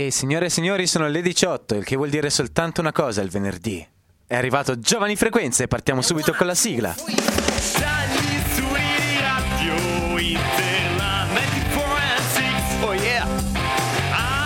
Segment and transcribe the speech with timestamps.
[0.00, 3.30] E signore e signori, sono le 18, il che vuol dire soltanto una cosa il
[3.30, 3.84] venerdì.
[4.28, 6.94] È arrivato Giovani Frequenze e partiamo subito con la sigla.
[6.94, 13.26] Dagli studi di radio Interland 94 yeah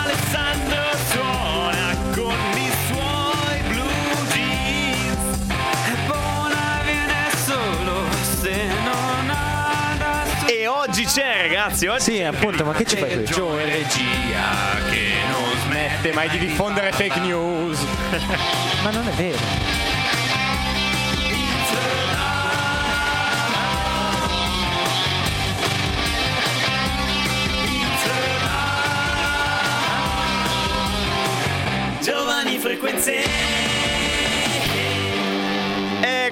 [0.01, 0.81] Alessandro
[1.11, 5.37] suona con i suoi blue jeans
[5.85, 8.05] È buona viene solo
[8.41, 13.23] se non ha da E oggi c'è ragazzi oggi Sì, appunto, ma che ci fai
[13.23, 13.63] qui?
[13.63, 14.72] Regia
[16.03, 17.79] smette mai di diffondere fake news
[18.83, 19.37] Ma non è vero.
[32.01, 33.72] Giovani frequenze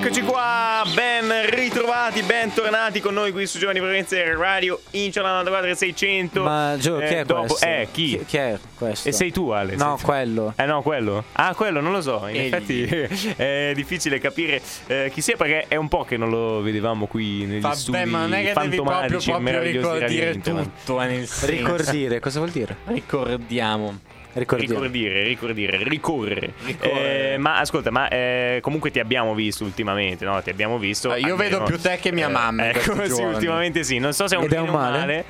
[0.04, 6.42] Eccoci qua, ben ritrovati, bentornati con noi qui su Giovani Frequenze Radio Inciola 94 600
[6.42, 7.66] Ma Gio, chi Eh, è dopo- questo?
[7.68, 8.24] Eh, chi?
[8.26, 9.10] Chi è questo?
[9.10, 9.76] E sei tu Ale?
[9.76, 10.56] No, quello.
[10.58, 11.24] Eh no, quello?
[11.34, 12.26] Ah, quello, non lo so.
[12.28, 12.46] In Egli.
[12.52, 17.06] effetti è difficile capire eh, chi sia perché è un po' che non lo vedevamo
[17.06, 21.28] qui negli studi Vabbè, ma non è che devi proprio, proprio ricordare tutto, eh, nel
[21.28, 21.46] senso.
[21.46, 22.76] Ricordire, cosa vuol dire?
[22.86, 24.00] Ricordiamo.
[24.34, 24.74] Ricordire.
[24.74, 26.54] Ricordire, ricordire, ricorrere.
[26.64, 27.34] Ricorrere.
[27.34, 30.42] Eh, ma ascolta, ma eh, comunque ti abbiamo visto ultimamente, no?
[30.42, 31.12] Ti abbiamo visto.
[31.12, 33.34] Ah, io almeno- vedo più te che mia mamma in Ecco, sì, giorni.
[33.34, 33.98] ultimamente sì.
[34.00, 34.98] Non so se è un Ed è un male?
[35.00, 35.26] male.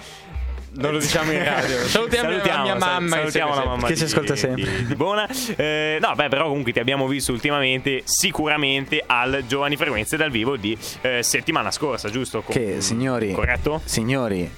[0.73, 1.75] Non lo diciamo in radio.
[1.85, 3.15] Salutiamo, la mia sal- mamma.
[3.17, 4.63] salutiamo la mamma Che ci ascolta sempre.
[4.63, 5.27] di, di Bona.
[5.57, 10.55] Eh, no, beh, però comunque ti abbiamo visto ultimamente sicuramente al Giovani Frequenze dal vivo
[10.55, 12.41] di eh, settimana scorsa, giusto?
[12.41, 13.81] Com- Che, signori, Corretto?
[13.83, 14.49] signori,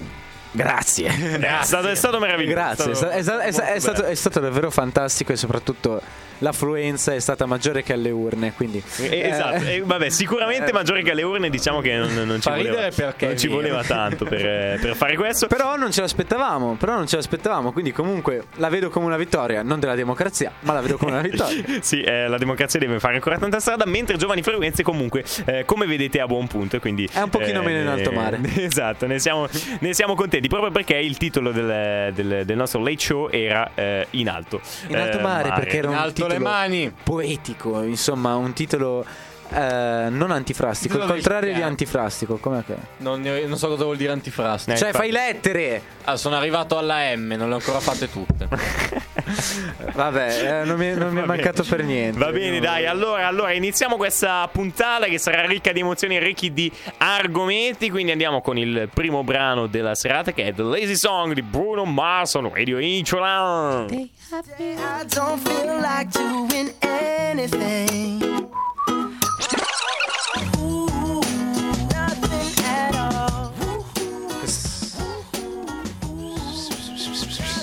[0.54, 1.08] grazie.
[1.38, 2.54] È stato, è stato meraviglioso.
[2.54, 6.00] Grazie, è, sta- è stato, è stato davvero fantastico e soprattutto
[6.38, 8.82] l'affluenza è stata maggiore che alle urne, quindi...
[8.98, 12.88] Eh, Esatto, eh, vabbè, sicuramente maggiore che alle urne, diciamo che non, non ci voleva,
[13.20, 15.46] non ci è voleva tanto per, eh, per fare questo.
[15.46, 19.62] Però non ce l'aspettavamo, però non ce l'aspettavamo, quindi comunque la vedo come una vittoria,
[19.62, 21.62] non della democrazia, ma la vedo come una vittoria.
[21.80, 25.86] sì, eh, la democrazia deve fare ancora tanta strada, mentre Giovani Frequenze comunque, eh, come
[25.86, 26.78] vedete, a buon punto.
[26.80, 28.40] Quindi, È un pochino meno in alto mare.
[28.64, 29.46] Esatto, ne siamo,
[29.80, 34.06] ne siamo contenti, proprio perché il titolo del, del- del nostro late show era eh,
[34.10, 34.60] In alto.
[34.88, 36.92] In alto Eh, mare, perché era un alto le mani.
[37.02, 39.04] poetico, insomma, un titolo
[39.50, 42.74] eh, non antifrastico, il contrario di antifrastico, com'è che?
[42.98, 44.72] Non, ne- non so cosa vuol dire antifrasto.
[44.72, 45.80] Eh, Cioè, fai lettere!
[46.04, 48.48] Ah, sono arrivato alla M, non le ho ancora fatte tutte.
[49.94, 51.76] Vabbè, eh, non mi, non mi è mancato bene.
[51.76, 52.18] per niente.
[52.18, 52.64] Va bene, No.
[52.64, 52.86] dai.
[52.86, 57.90] Allora, allora, iniziamo questa puntata che sarà ricca di emozioni e ricchi di argomenti.
[57.90, 61.84] Quindi andiamo con il primo brano della serata che è The Lazy Song di Bruno
[61.84, 63.88] Mars on Radio Incholan.
[63.90, 68.22] I don't feel like doing anything.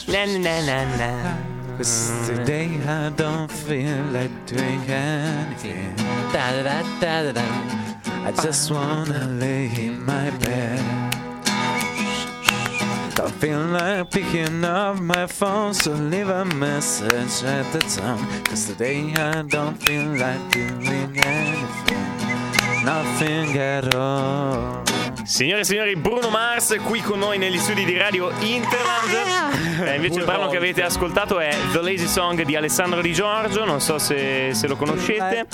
[0.07, 1.50] Na, na, na, na.
[1.81, 5.95] Cause today I don't feel like doing anything.
[8.05, 10.79] I just wanna lay in my bed.
[13.15, 18.27] Don't feel like picking up my phone, so leave a message at the tone.
[18.43, 22.85] Cause today I don't feel like doing anything.
[22.85, 24.90] Nothing at all.
[25.23, 29.83] Signore e signori, Bruno Mars qui con noi negli studi di Radio Interland.
[29.85, 33.63] Eh, invece il brano che avete ascoltato è The Lazy Song di Alessandro Di Giorgio.
[33.63, 35.45] Non so se, se lo conoscete.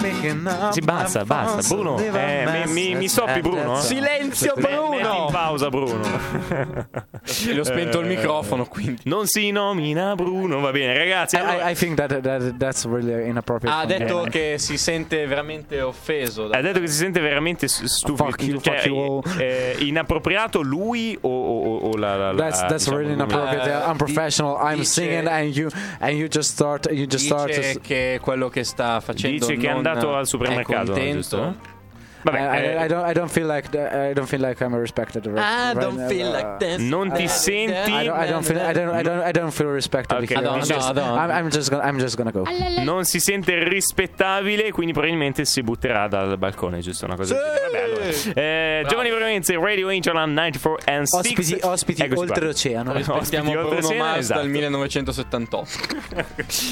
[0.71, 1.73] Sì, basta, basta.
[1.75, 3.79] Bruno, eh, mi, mi, mi stoppi, Bruno?
[3.79, 5.27] Silenzio, Me- metti in Bruno!
[5.31, 5.99] pausa, Bruno.
[7.47, 9.01] Le ho spento il Eh, microfono, quindi.
[9.03, 11.35] Non si nomina Bruno, va bene, ragazzi.
[11.35, 13.75] I, allora- I, I think that, that that's really inappropriate.
[13.75, 13.97] Ha me.
[13.97, 16.47] detto che si sente veramente offeso.
[16.47, 18.25] da- ha detto che si sente veramente stupido.
[18.25, 19.39] Fuck you, Cioè, fuck you all.
[19.39, 23.69] eh, inappropriato lui o, o- o la, la, la- That's that's diciamo, really inappropriate.
[23.69, 24.57] Eh, unprofessional.
[24.61, 25.69] I'm dice- singing and you
[25.99, 27.47] and you just start you just start.
[27.47, 31.11] Dice to- che quello che sta facendo Dice che è non andato al supermercato, è
[31.13, 31.37] giusto?
[31.37, 31.75] contento.
[32.25, 35.25] I, I, I don't I don't feel like the- I don't feel like I'm respected.
[35.25, 36.07] Right, I right don't now.
[36.07, 36.77] feel like this.
[36.79, 39.69] Non ti senti- I don't, I don't feel I don't I don't I don't feel
[39.71, 40.17] respected.
[40.17, 40.41] Ok, here.
[40.41, 41.15] no, I'm, no, just, no.
[41.15, 42.43] I'm, I'm just gonna I'm just gonna go.
[42.83, 47.05] non si sente rispettabile, quindi probabilmente si butterà dal balcone, giusto?
[47.05, 48.05] Una cosa allora.
[48.33, 51.19] Eh, Giovanni Veramente, Radio Angelan 94 and 6.
[51.19, 52.91] Ospiti ospiti Eccoci oltreoceano.
[52.93, 54.39] Aspettiamo Ospiti Bruno Mars esatto.
[54.41, 55.67] dal 1978.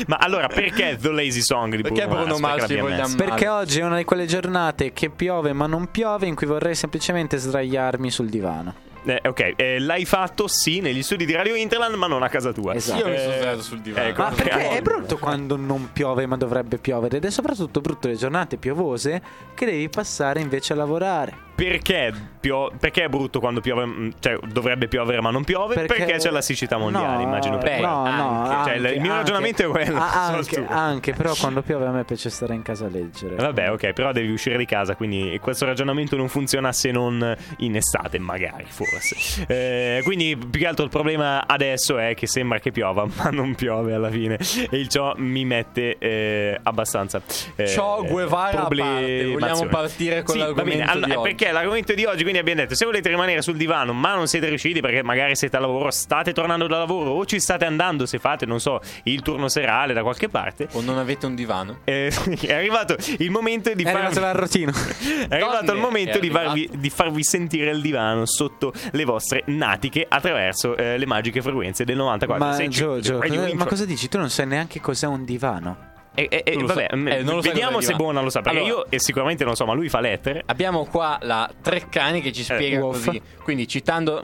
[0.08, 3.16] Ma allora, perché The Lazy Song di Bruno Perché Bruno Mars?
[3.16, 6.76] Perché oggi è una di quelle giornate che piove ma non piove in cui vorrei
[6.76, 8.74] semplicemente sdraiarmi sul divano.
[9.08, 12.52] Eh, ok, eh, l'hai fatto sì negli studi di Radio Interland, ma non a casa
[12.52, 12.74] tua.
[12.74, 13.02] Esatto.
[13.02, 14.08] Io mi sono Eh, sdraiato sul divano.
[14.08, 14.22] ecco.
[14.24, 18.16] Ma perché è brutto quando non piove ma dovrebbe piovere ed è soprattutto brutto le
[18.16, 19.22] giornate piovose
[19.54, 21.38] che devi passare invece a lavorare.
[21.56, 25.74] Perché, pio- perché è brutto quando piove, mm, cioè dovrebbe piovere ma non piove?
[25.74, 27.58] Perché, c'è la siccità mondiale, No, immagino.
[27.58, 27.88] per beh, quello.
[27.88, 28.80] no, no, anche.
[28.80, 29.24] Cioè, il mio anche.
[29.32, 32.90] ragionamento è quello, anche, anche, però quando piove a me piace stare in casa a
[32.90, 33.36] leggere.
[33.36, 37.76] Vabbè, ok, però devi uscire di casa, quindi questo ragionamento non funziona se non in
[37.76, 39.46] estate, magari, forse.
[39.48, 43.56] Eh, quindi più che altro il problema adesso è che sembra che piova, ma non
[43.56, 44.38] piove alla fine.
[44.70, 47.22] E il ciò mi mette eh, abbastanza.
[47.56, 51.60] Eh, Ciò Guevara a parte, vogliamo partire con Sì, va l'argomento bene, allora, di Perché
[51.60, 54.80] l'argomento di oggi, quindi abbiamo detto, se volete rimanere sul divano, ma non siete riusciti
[54.80, 58.48] perché magari siete a lavoro, state tornando da lavoro o ci state andando se fate,
[58.48, 60.68] non so, il turno serale da qualche parte.
[60.72, 61.82] O non avete un divano?
[61.84, 62.12] eh,
[62.42, 64.64] è arrivato il momento di È arrivato farvi
[65.30, 69.44] è arrivato il momento è di farvi, di farvi sentire il divano sotto le vostre
[69.46, 72.44] natiche attraverso eh, le magiche frequenze del 94.
[72.44, 73.56] Ma cosa- Info.
[73.56, 74.08] ma cosa dici?
[74.08, 75.94] Tu non sai neanche cos'è un divano.
[76.16, 77.94] Eh, eh, eh, Tu lo vabbè, mm, Eh, non lo sai vediamo se.
[77.94, 78.42] Buona lo sa.
[78.42, 78.74] Perché Allora.
[78.74, 80.42] io e sicuramente non so, ma lui fa lettere.
[80.46, 83.06] Abbiamo qua la Treccani che ci spiega Wolf.
[83.06, 83.22] così.
[83.44, 84.24] Quindi citando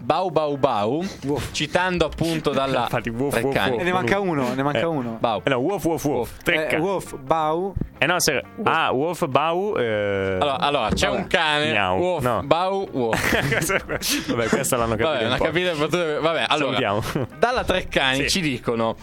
[0.00, 1.04] Bau Bau Bau,
[1.50, 3.70] citando appunto dalla Infatti, Wolf, Treccani.
[3.70, 5.16] Wolf, E ne manca uno, ne manca Eh, uno.
[5.20, 5.40] Bau.
[5.44, 6.42] Eh, no, Wolf, Wolf, Wolf.
[6.42, 6.76] Tre Eh.
[6.78, 7.74] Wolf, Bau.
[7.98, 9.76] Eh no, se- Ah, Wolf, Bau.
[9.76, 10.36] Eh...
[10.40, 11.20] Allora, allora, c'è Vabbè.
[11.20, 11.98] un cane, Miau.
[11.98, 12.42] Wolf, No.
[12.44, 14.26] Bau, Wolf.
[14.30, 15.36] Vabbè, questa l'hanno capita.
[15.36, 17.02] Vabbè, potete- Vabbè, allora, Salutiamo.
[17.38, 18.28] dalla Treccani Sì.
[18.28, 18.94] ci dicono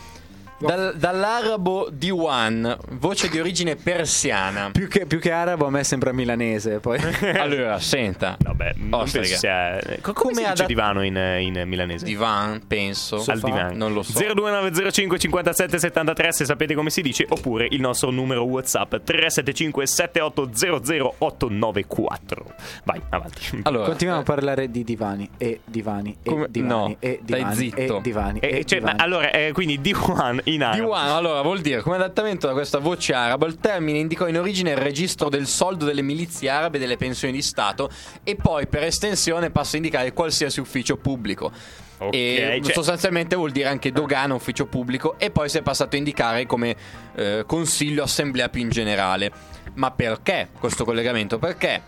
[0.60, 4.69] dal- dall'arabo Diwan, voce di origine persiana.
[4.72, 6.80] Più che, più che arabo a me sembra milanese.
[6.80, 7.00] Poi.
[7.46, 8.38] Allora, senta.
[8.40, 9.25] Vabbè, non Ostrega.
[9.28, 9.80] penso sia...
[9.80, 12.06] eh, co- Come, Come si dice adat- divano in, in milanese?
[12.06, 13.24] Divan, penso.
[13.28, 13.75] Al divano.
[13.75, 14.18] Non lo so.
[14.34, 21.16] 02905 57 73 se sapete come si dice oppure il nostro numero whatsapp 375 7800
[21.18, 22.46] 894
[22.84, 27.19] vai avanti Allora, Continuiamo a parlare di divani e divani e Come- divani no, e
[27.24, 27.98] divani zitto.
[27.98, 29.02] e divani Eh, e cioè, ma divani.
[29.13, 33.13] allora eh, quindi D1 in arabo Diwan, allora vuol dire come adattamento da questa voce
[33.13, 36.97] araba il termine indicò in origine il registro del soldo delle milizie arabe e delle
[36.97, 37.89] pensioni di Stato
[38.24, 41.51] e poi per estensione passa a indicare qualsiasi ufficio pubblico.
[41.97, 45.95] Ok, e cioè- sostanzialmente vuol dire anche dogana, ufficio pubblico e poi si è passato
[45.95, 46.75] a indicare come
[47.15, 49.31] eh, consiglio, assemblea più in generale.
[49.75, 51.39] Ma perché questo collegamento?
[51.39, 51.81] Perché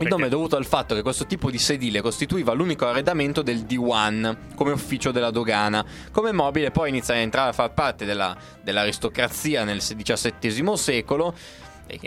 [0.00, 3.60] il nome è dovuto al fatto che questo tipo di sedile costituiva l'unico arredamento del
[3.60, 5.84] D1 come ufficio della dogana.
[6.10, 11.34] Come mobile poi inizia a entrare a far parte della- dell'aristocrazia nel XVII secolo,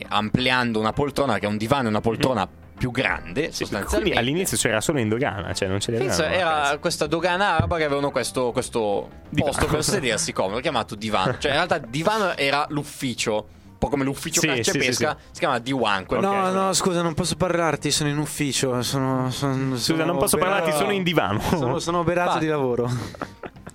[0.08, 4.18] ampliando una poltrona, che è un divano e una poltrona più grande, Sì, sostanzialmente.
[4.18, 7.84] all'inizio c'era solo in dogana cioè non ce l'avevano Penso era questa dogana araba che
[7.84, 11.38] avevano questo, questo posto per sedersi comodo, chiamato divano.
[11.38, 13.48] Cioè, in realtà, divano era l'ufficio,
[13.84, 16.06] po' come l'ufficio Sì, caccia sì, e sì, pesca, si chiama diwan.
[16.06, 18.82] quello No, che- no, scusa, non posso parlarti, sono in ufficio.
[18.82, 22.40] Sono, sono, scusa non posso oberato- parlarti sono in divano Sono, sono Infatti.
[22.40, 22.90] di lavoro.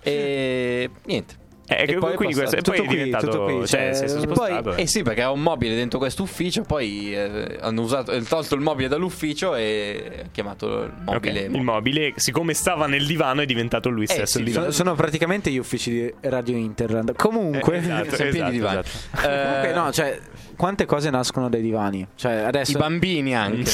[0.02, 1.46] E niente.
[1.70, 3.94] Eh, E poi è quindi questo, e poi è Tutto qui, diventato tutto qui, cioè,
[3.94, 7.14] cioè, si è poi- spostato, Eh sì, perché era un mobile dentro questo ufficio, poi
[7.14, 11.40] eh, hanno usato, tolto il mobile dall'ufficio e ha chiamato il Ok, mobile.
[11.42, 14.94] il mobile siccome stava nel divano è diventato lui stesso sì, il divano Sono, sono
[14.94, 17.14] praticamente gli uffici di Radio Interland.
[17.16, 18.80] Comunque, Eh, esatto, Sono pieni di divani.
[18.80, 19.28] esatto.
[19.28, 20.18] Eh, comunque no, cioè,
[20.58, 22.06] quante cose nascono dai divani?
[22.16, 22.78] Cioè, I adesso.
[22.78, 23.70] bambini anche.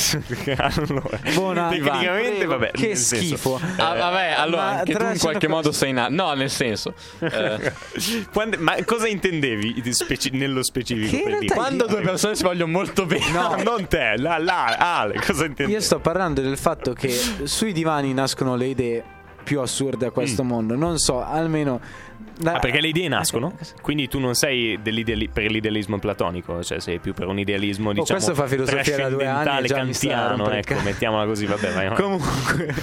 [0.56, 3.60] allora, Buona- tecnicamente Prego, vabbè che nel senso, schifo.
[3.78, 6.12] Ah, vabbè, allora ma anche tu in qualche modo sei nato.
[6.12, 6.94] No, nel senso.
[7.20, 7.72] eh,
[8.32, 11.26] Quando- ma cosa intendevi di speci- nello specifico?
[11.54, 13.30] Quando due persone si vogliono molto bene.
[13.30, 15.72] No, non te, la, la, Ale, cosa intendevi?
[15.72, 17.08] Io sto parlando del fatto che
[17.44, 19.04] sui divani nascono le idee
[19.44, 20.74] più assurde a questo mondo.
[20.74, 21.80] Non so, almeno.
[22.42, 23.54] Ah, perché le idee nascono?
[23.80, 24.92] Quindi tu non sei per
[25.50, 29.26] l'idealismo platonico, cioè sei più per un idealismo diciamo Oh, questo fa filosofia da due
[29.26, 31.88] anni kantiano, ecco, mettiamola così, vabbè, vai.
[31.88, 31.96] vai.
[31.96, 32.74] Comunque.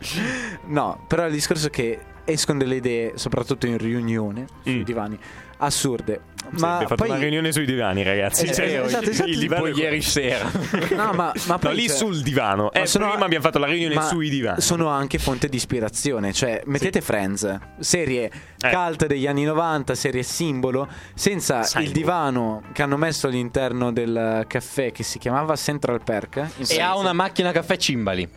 [0.66, 4.82] no, però il discorso è che escono delle idee, soprattutto in riunione, sui Mm.
[4.82, 5.18] divani,
[5.60, 6.20] assurde.
[6.52, 7.10] Sì, Ma abbiamo fatto poi.
[7.10, 8.44] una riunione sui divani, ragazzi.
[8.46, 10.50] Eh, Cioè, esatto, esatto, il tipo divano Tipo ieri sera.
[10.96, 12.70] No, ma, ma No, poi lì cioè- sul divano.
[12.74, 14.60] ma Eh, sono- prima abbiamo fatto la riunione ma sui divani.
[14.60, 16.32] Sono anche fonte di ispirazione.
[16.32, 18.70] Cioè, mettete Friends, serie Eh.
[18.70, 21.86] cult degli anni 90, serie simbolo, senza Simbolo.
[21.86, 26.46] il divano che hanno messo all'interno del caffè che si chiamava Central Perk.
[26.68, 28.28] e ha una macchina caffè cimbali.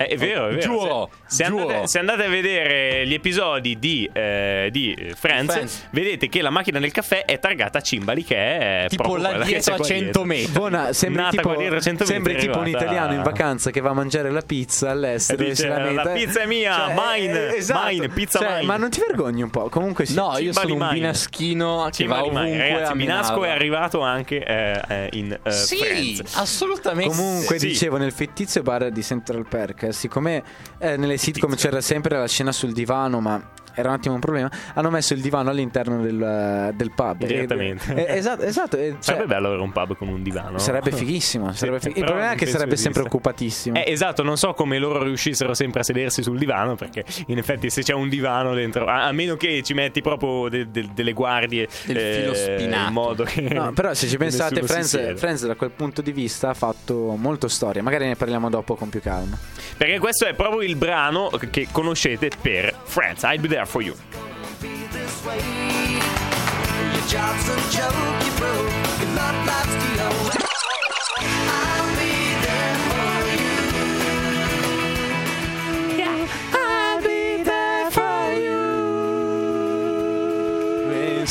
[0.00, 0.60] Eh, è vero, è vero.
[0.60, 1.62] Giuro, se, se giuro.
[1.66, 5.88] Andate, se andate a vedere gli episodi di, eh, di Friends, Friends.
[5.90, 9.72] vedete che la macchina del caffè è targata a Cimbali, che è Tipo là dietro
[9.72, 10.24] a qua 100 dietro.
[10.24, 10.52] metri.
[10.52, 13.80] Buona, sembri Nata tipo, dietro a 100 metri, sembri tipo un italiano in vacanza che
[13.80, 16.04] va a mangiare la pizza all'estero e dice, lamenta.
[16.04, 17.54] "La pizza è mia, mine,
[17.90, 19.68] mine, pizza Cioè, mine." Ma non ti vergogni un po'?
[19.68, 20.14] Comunque sì.
[20.14, 20.92] No, io Cimbali sono un Mine.
[20.92, 25.50] binaschino che va Cimbali, ovunque ragazzi, a Minasco è arrivato anche eh, eh, in eh,
[25.50, 26.36] Sì, Friends.
[26.36, 27.14] assolutamente.
[27.16, 27.66] Comunque, Sì.
[27.68, 30.42] dicevo, nel fittizio bar di Central Perk, siccome
[30.78, 33.42] eh, nelle sitcom c'era sempre la scena sul divano, ma
[33.78, 37.24] era un attimo un problema, hanno messo il divano all'interno del, del pub.
[37.24, 37.94] Direttamente.
[37.94, 38.76] E- e- esatto, esatto.
[38.76, 40.58] e cioè, Sarebbe bello avere un pub con un divano.
[40.58, 41.52] sarebbe fighissimo.
[41.52, 42.90] sarebbe fig- il problema è che sarebbe esista.
[42.92, 43.76] sempre occupatissimo.
[43.78, 47.70] Eh, esatto, non so come loro riuscissero sempre a sedersi sul divano, perché in effetti
[47.70, 51.12] se c'è un divano dentro, a, a meno che ci metti proprio de- de- delle
[51.12, 52.86] guardie Del filo spinato.
[52.88, 55.14] in modo che No, però se ci pensate, Friends.
[55.18, 57.82] Friends da quel punto di vista ha fatto molto storia.
[57.82, 59.36] Magari ne parliamo dopo con più calma.
[59.76, 63.94] Perché questo è proprio il brano che conoscete per Friends, I'll be there for you.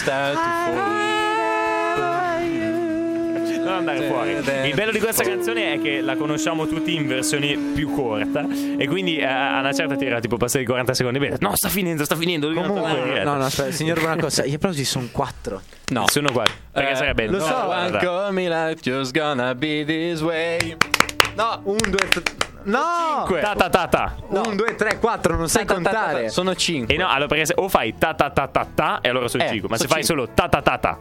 [0.10, 0.57] I'll be
[3.77, 4.31] Non andare fuori.
[4.69, 8.46] Il bello di questa canzone è che la conosciamo tutti in versione più corta.
[8.77, 11.19] E quindi eh, a una certa ti era tipo passati 40 secondi.
[11.19, 12.51] Bene, no, sta finendo, sta finendo.
[12.53, 15.62] Comunque, no, no, aspetta, signor Buonacosta, gli applausi sono quattro.
[15.89, 16.05] No.
[16.07, 16.43] Sono qua.
[16.72, 17.98] Perché Eh, sarebbe lo no, so, guarda.
[18.00, 20.75] Call me like just gonna be this way.
[21.36, 22.24] No, un, due, tre.
[22.63, 22.79] No!
[23.19, 23.39] Cinque.
[23.41, 24.15] Ta ta ta ta.
[24.27, 26.27] Un, due, tre, quattro, non sai contare.
[26.29, 26.93] Sono 5.
[26.93, 29.43] E no, allora perché se o fai ta ta ta ta ta e allora sono
[29.43, 30.24] Eh, 5, ma se sono fai cinque.
[30.25, 30.98] solo ta ta ta ta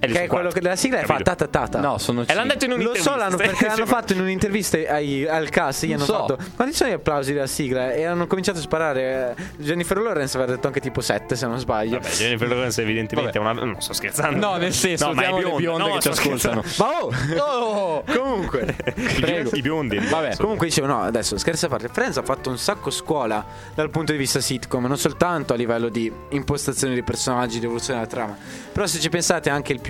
[0.00, 1.22] Che è quello che della sigla fa Capito?
[1.30, 1.80] ta ta ta ta.
[1.80, 2.54] No, sono E l'hanno 5.
[2.54, 3.10] detto in Lo un'intervista.
[3.10, 5.84] so, l'hanno, perché l'hanno fatto in un'intervista ai- al cast.
[5.84, 6.12] Gli hanno so.
[6.14, 6.38] fatto.
[6.56, 7.92] Quanti sono gli applausi della sigla?
[7.92, 9.34] E hanno cominciato a sparare.
[9.36, 11.98] eh, Jennifer Lawrence aveva detto anche tipo 7, se non sbaglio.
[11.98, 13.52] Vabbè, Jennifer Lawrence evidentemente è una...
[13.52, 14.46] Non sto scherzando.
[14.46, 15.56] No, nel senso, no, ma è le bionda.
[15.56, 16.62] bionde no, che ci sto ascoltano.
[16.62, 17.10] scherzando.
[17.36, 18.02] Ma oh!
[18.16, 18.76] Comunque.
[18.96, 19.98] I biondi- I biondi.
[19.98, 20.36] Vabbè.
[20.36, 21.88] Comunque dicevo, no, adesso scherzi a parte.
[21.88, 25.88] Friends ha fatto un sacco scuola dal punto di vista sitcom, non soltanto a livello
[25.88, 28.36] di impostazione dei personaggi, di evoluzione della trama.
[28.72, 29.89] Però se ci pensate anche il più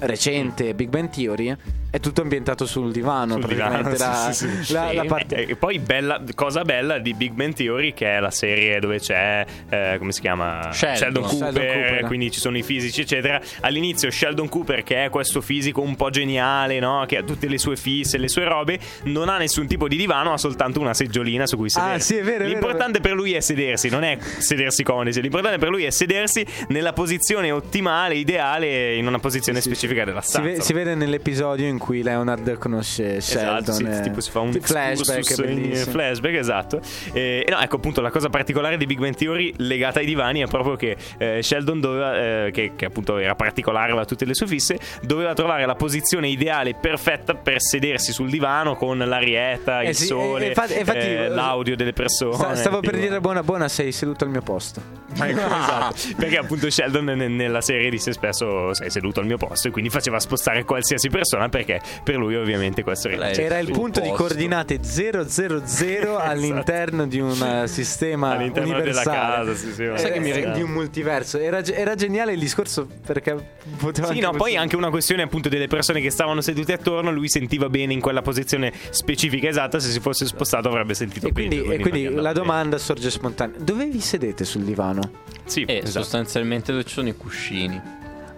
[0.00, 1.54] recente, Big Bang Theory,
[1.90, 4.72] è tutto ambientato sul divano, Sul divano, la, sì, sì, sì.
[4.72, 5.44] la- la parte...
[5.46, 9.44] E poi bella, cosa bella di Big Bang Theory che è la serie dove c'è
[9.68, 11.22] eh, come si chiama Sheldon.
[11.22, 12.04] Cooper, Sheldon Cooper.
[12.06, 16.08] quindi ci sono i fisici eccetera all'inizio Sheldon Cooper che è questo fisico un po'
[16.08, 17.04] geniale no?
[17.06, 20.32] che ha tutte le sue fisse le sue robe non ha nessun tipo di divano
[20.32, 23.12] ha soltanto una seggiolina su cui sedere Ah, sì, è vero, è vero, l'importante per
[23.12, 28.14] lui è sedersi non è sedersi comodi l'importante per lui è sedersi nella posizione ottimale
[28.14, 32.58] ideale in una posizione specifica della Si, stanza ve- si vede nell'episodio in cui Leonard
[32.58, 33.58] conosce Sheldon.
[33.58, 36.80] Esatto, sì, eh, tipo si fa un flashback, in flashback, esatto.
[37.12, 40.46] Eh, no, ecco appunto la cosa particolare di Big Bang Theory legata ai divani è
[40.46, 44.46] proprio che eh, Sheldon doveva, eh, che, che appunto era particolare, aveva tutte le sue
[44.46, 49.94] fisse, doveva trovare la posizione ideale perfetta per sedersi sul divano con l'arietta, Eh il
[49.96, 52.34] sì, sole, eh, infatti- infatti, l'audio delle persone.
[52.34, 54.80] Sta- stavo per dire buona buona, sei seduto al mio posto.
[55.14, 55.94] Ecco, esatto.
[56.16, 59.90] Perché appunto Sheldon ne- nella serie disse spesso sei seduto al mio posto e quindi
[59.90, 64.08] faceva spostare qualsiasi persona perché per lui ovviamente questo era Lei- Era il punto di
[64.08, 64.24] posto.
[64.24, 65.26] coordinate 000
[66.18, 68.40] all'interno di un eh, sistema Esatto.
[68.42, 69.16] All'interno della universale.
[69.16, 70.56] casa, sì, sì, Sai che mi ricordo?
[70.56, 71.38] di un multiverso.
[71.38, 73.34] Era, era geniale il discorso perché
[73.78, 77.10] poteva Sì, anche no, poi anche una questione appunto delle persone che stavano sedute attorno,
[77.12, 81.32] lui sentiva bene in quella posizione specifica esatta, se si fosse spostato avrebbe sentito E
[81.32, 85.01] quindi, peggio, e quindi la domanda sorge spontanea: dove vi sedete sul divano?
[85.44, 86.02] Sì, E esatto.
[86.02, 87.80] sostanzialmente dove ci sono i cuscini.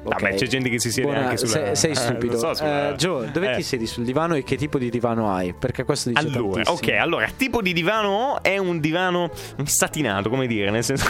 [0.04, 0.34] Vabbè, Ok.
[0.34, 2.36] c'è gente che si siede Buona- anche sulla Sei, sei stupido.
[2.38, 3.56] so, sulla- Eh, Joe, dove Eh.
[3.56, 5.54] ti siedi sul divano e che tipo di divano hai?
[5.54, 6.94] Perché questo dice Allora, tantissimo.
[6.94, 9.30] ok, allora, tipo di divano ho è un divano
[9.64, 11.08] satinato, come dire, nel senso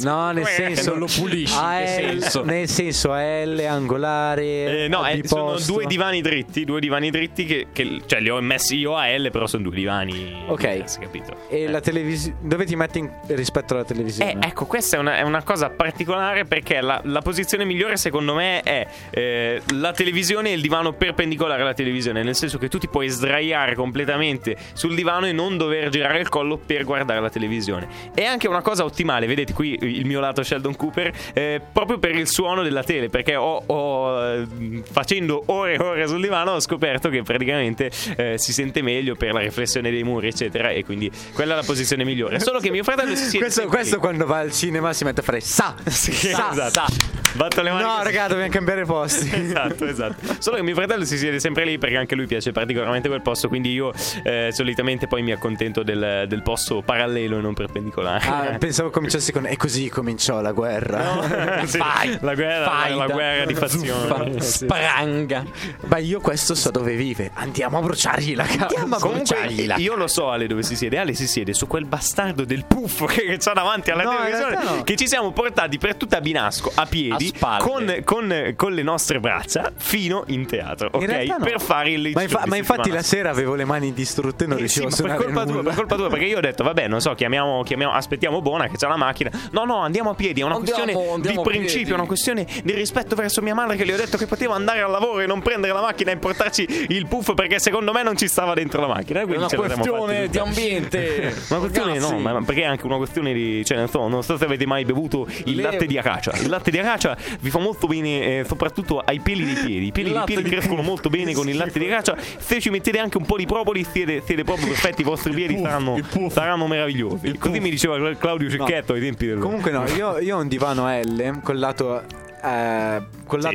[0.00, 2.44] No, nel senso non lo pulisci, A che L- senso?
[2.44, 4.84] Nel senso a L angolare.
[4.84, 8.30] Eh, no, a eh, sono due divani dritti, due divani dritti che, che- cioè li
[8.30, 10.70] ho messi io a L, però sono due divani Ok.
[10.72, 11.36] diversi, capito?
[11.48, 11.68] E Eh.
[11.68, 12.36] la televisione.
[12.40, 14.32] Dove ti metti in- rispetto alla televisione?
[14.32, 18.29] Eh, ecco, questa è una, è una cosa particolare perché la, la posizione migliore secondo
[18.34, 22.78] me è eh, la televisione e il divano perpendicolare alla televisione, nel senso che tu
[22.78, 27.30] ti puoi sdraiare completamente sul divano e non dover girare il collo per guardare la
[27.30, 27.88] televisione.
[28.14, 32.14] È anche una cosa ottimale, vedete qui il mio lato Sheldon Cooper, eh, proprio per
[32.14, 34.46] il suono della tele, perché ho, ho, eh,
[34.90, 39.32] facendo ore e ore sul divano ho scoperto che praticamente eh, si sente meglio per
[39.32, 42.40] la riflessione dei muri, eccetera, e quindi quella è la posizione migliore.
[42.40, 45.22] Solo che mio fratello si siede questo, questo quando va al cinema si mette a
[45.22, 45.74] fare sa.
[45.86, 46.50] sa.
[46.50, 47.18] esatto.
[47.34, 47.82] Batto le mani.
[47.82, 48.02] No, così.
[48.20, 49.28] Raga, dobbiamo cambiare posti.
[49.50, 50.34] Esatto, esatto.
[50.38, 53.22] Solo che mio fratello si siede sempre lì perché anche a lui piace particolarmente quel
[53.22, 53.48] posto.
[53.48, 58.26] Quindi io eh, solitamente poi mi accontento del, del posto parallelo e non perpendicolare.
[58.26, 59.46] Ah, pensavo cominciassi con.
[59.46, 61.58] E così cominciò la guerra.
[61.70, 64.40] Sì, Fai, la guerra, la, faida, la guerra di fazione.
[64.40, 65.44] zuffa, spranga.
[65.86, 67.30] Ma io questo so dove vive.
[67.34, 68.62] Andiamo a bruciargli la casa.
[68.64, 69.36] Andiamo Comunque,
[69.76, 70.98] io lo so Ale dove si siede.
[70.98, 74.58] Ale si siede su quel bastardo del puffo che c'ha davanti alla No, televisione.
[74.76, 74.82] no.
[74.84, 77.26] Che ci siamo portati per tutta Binasco a piedi.
[77.28, 77.62] spalle.
[77.62, 81.02] con, con- con le nostre braccia fino in teatro, ok?
[81.02, 81.44] In no.
[81.44, 84.58] Per fare il Ma, infa- ma infatti la sera avevo le mani distrutte e non
[84.58, 86.64] Eh sì, riuscivo ma a per colpa, tua, per colpa tua, perché io ho detto,
[86.64, 89.30] vabbè, non so, chiamiamo, chiamiamo- aspettiamo Bona che c'ha la macchina.
[89.52, 92.46] No, no, andiamo a piedi, è una Andiamo, questione andiamo di principio, è una questione
[92.64, 95.26] di rispetto verso mia madre che le ho detto che poteva andare al lavoro e
[95.26, 98.80] non prendere la macchina e portarci il puff perché secondo me non ci stava dentro
[98.80, 99.20] la macchina.
[99.20, 101.18] È Quindi una la siamo questione di ambiente.
[101.50, 102.12] Una questione Ragazzi.
[102.12, 103.64] no, ma perché è anche una questione di.
[103.64, 106.32] Cioè, non so, non so se avete mai bevuto il Le- latte di acacia.
[106.40, 109.86] Il latte di acacia vi fa molto bene, eh, soprattutto ai peli dei piedi.
[109.86, 112.16] I peli dei piedi di- crescono molto bene con il latte di acacia.
[112.38, 115.00] Se ci mettete anche un po' di propoli, siete, siete proprio perfetti.
[115.00, 116.32] I vostri piedi puff, saranno, puff.
[116.32, 117.36] saranno meravigliosi.
[117.38, 119.38] Così mi diceva Claudio Cecchetto ai tempi del.
[119.38, 122.02] Comunque no, io, io ho un divano L col lato,
[122.42, 123.48] eh, col Sì.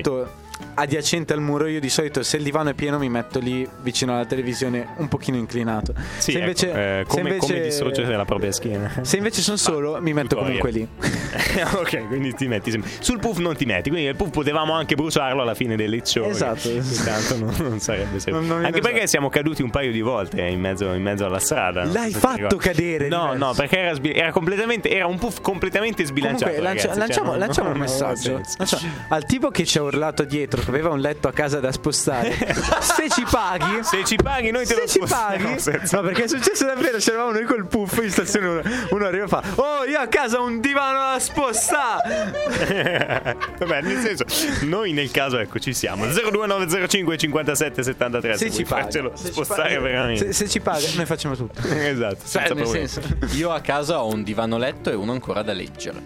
[0.75, 1.67] Adiacente al muro.
[1.67, 5.07] Io di solito se il divano è pieno mi metto lì vicino alla televisione un
[5.07, 5.93] pochino inclinato.
[6.17, 8.91] Sì, se ecco, invece, eh, se come, invece- come distruggere la propria schiena.
[9.03, 10.59] Se invece sono solo mi metto tutorial.
[10.59, 10.87] comunque lì.
[11.75, 12.89] ok, quindi ti metti sempre.
[12.99, 16.27] Sul puff non ti metti, quindi il puff potevamo anche bruciarlo alla fine del show.
[16.27, 16.69] Esatto.
[17.03, 18.41] Tanto non, non sarebbe sempre.
[18.45, 21.39] Non- non anche perché siamo caduti un paio di volte in mezzo, in mezzo alla
[21.39, 21.83] strada.
[21.85, 24.89] L'hai so se fatto cadere, No, no, perché era, sbi- era completamente.
[24.89, 26.45] Era un puff completamente sbilanciato.
[26.51, 28.41] Comunque lancia- ragazzi, cioè, lanciamo, non- lanciamo un messaggio.
[28.57, 31.71] Lanciamo- al tipo che ci ha urlato dietro che aveva un letto a casa da
[31.71, 32.31] spostare.
[32.81, 36.03] se ci paghi, Se ci paghi, noi te se lo ci spostiamo paghi, senza- no,
[36.03, 36.97] perché è successo davvero.
[36.97, 38.47] C'eravamo noi col puff in stazione.
[38.47, 38.61] Uno,
[38.91, 42.43] uno arriva e fa: Oh, io a casa ho un divano da spostare.
[43.59, 44.25] Vabbè, nel senso,
[44.65, 46.05] noi nel caso, ecco, ci siamo.
[46.05, 48.37] 02905 57 73.
[48.37, 50.25] Se se ci farcelo se ci spostare paga- veramente.
[50.27, 51.61] Se, se ci paga, noi facciamo tutto.
[51.67, 52.87] esatto, Cioè, nel problemi.
[52.87, 53.01] senso,
[53.33, 56.01] Io a casa ho un divano letto e uno ancora da leggere.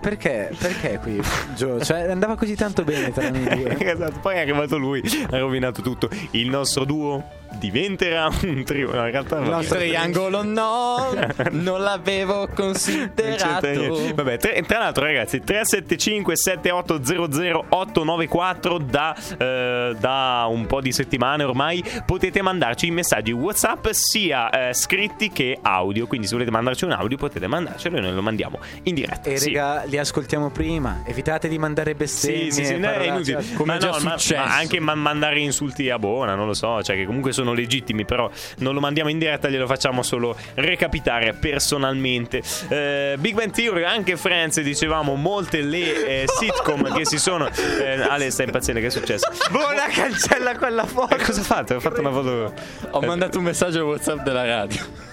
[0.00, 0.50] Perché?
[0.58, 1.20] Perché qui,
[1.54, 1.82] Gio?
[1.84, 3.76] Cioè, andava così tanto bene tra noi due.
[3.92, 6.08] esatto, poi è arrivato lui, ha rovinato tutto.
[6.32, 8.92] Il nostro duo diventerà un trio.
[8.92, 9.50] No, in realtà vabbè.
[9.50, 11.12] nostro triangolo no,
[11.52, 14.12] non l'avevo considerato.
[14.14, 21.44] Vabbè, tre- tra l'altro, ragazzi, 375 7800 894 da, eh, da un po' di settimane
[21.44, 26.06] ormai potete mandarci i messaggi WhatsApp sia eh, scritti che audio.
[26.06, 29.28] Quindi, se volete mandarci un audio, potete mandarcelo e noi lo mandiamo in diretta.
[29.30, 29.52] E Sì.
[29.54, 31.02] raga, li ascoltiamo prima.
[31.06, 32.50] Evitate di mandare bestemmie.
[32.50, 33.42] Sì, sì, sì, no, è inutile.
[33.54, 36.82] come Ma già no, ma- ma anche ma- mandare insulti a buona, non lo so,
[36.82, 41.34] cioè che comunque sono legittimi, però non lo mandiamo in diretta, glielo facciamo solo recapitare
[41.34, 42.42] personalmente.
[42.68, 47.48] Eh, Big Bang Theory, anche Friends, dicevamo, molte le eh, sitcom che si sono...
[47.48, 49.28] Eh, Ale, stai impazzendo, che è successo?
[49.50, 51.14] Buona cancella quella foto.
[51.14, 51.74] Eh, cosa fatto?
[51.74, 52.52] Ha fatto una foto...
[52.90, 55.08] Ho mandato un messaggio al WhatsApp della radio.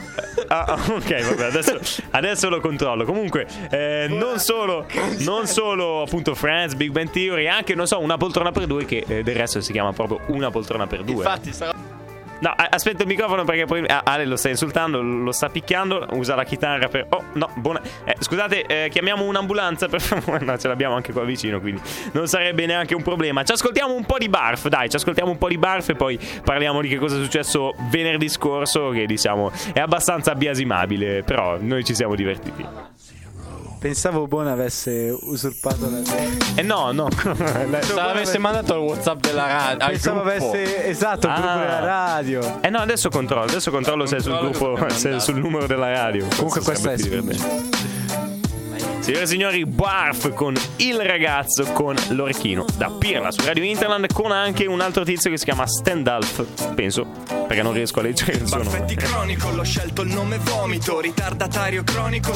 [0.47, 1.79] Ah, ah, ok, vabbè, adesso,
[2.11, 3.05] adesso lo controllo.
[3.05, 4.85] Comunque, eh, non solo,
[5.19, 9.03] non solo appunto Friends, Big Bang Theory, anche non so, una poltrona per due, che
[9.07, 11.17] eh, del resto si chiama proprio una poltrona per due.
[11.17, 11.73] Infatti, sarà.
[12.39, 16.43] No, aspetta il microfono perché poi Ale lo sta insultando, lo sta picchiando, usa la
[16.43, 17.07] chitarra per...
[17.09, 17.81] Oh, no, buona...
[18.03, 20.35] Eh, scusate, eh, chiamiamo un'ambulanza per favore.
[20.47, 21.81] No, ce l'abbiamo anche qua vicino, quindi
[22.13, 23.43] non sarebbe neanche un problema.
[23.43, 26.17] Ci ascoltiamo un po' di barf, dai, ci ascoltiamo un po' di barf e poi
[26.43, 31.83] parliamo di che cosa è successo venerdì scorso, che diciamo è abbastanza biasimabile, però noi
[31.83, 32.65] ci siamo divertiti.
[33.79, 35.99] Pensavo Buona avesse usurpato la
[36.55, 37.07] Eh no, no.
[37.13, 39.87] Se l'avesse mandato al WhatsApp della radio.
[39.87, 40.49] Pensavo gruppo.
[40.49, 41.57] avesse esatto il gruppo Ah.
[41.59, 42.59] della radio.
[42.61, 45.67] Eh no, adesso controllo, adesso controllo se è sul Controllo gruppo, se è sul numero
[45.67, 46.25] della radio.
[46.35, 47.85] Comunque questa è sarebbe più divertente.
[48.99, 54.31] Signore e signori, Barf con il ragazzo con l'orecchino da Pirla su Radio Interland con
[54.33, 57.05] anche un altro tizio che si chiama Standalf, penso,
[57.47, 58.69] perché non riesco a leggere il suo nome.
[58.69, 62.33] Baffetti cronico, l'ho scelto il nome vomito, ritardatario cronico.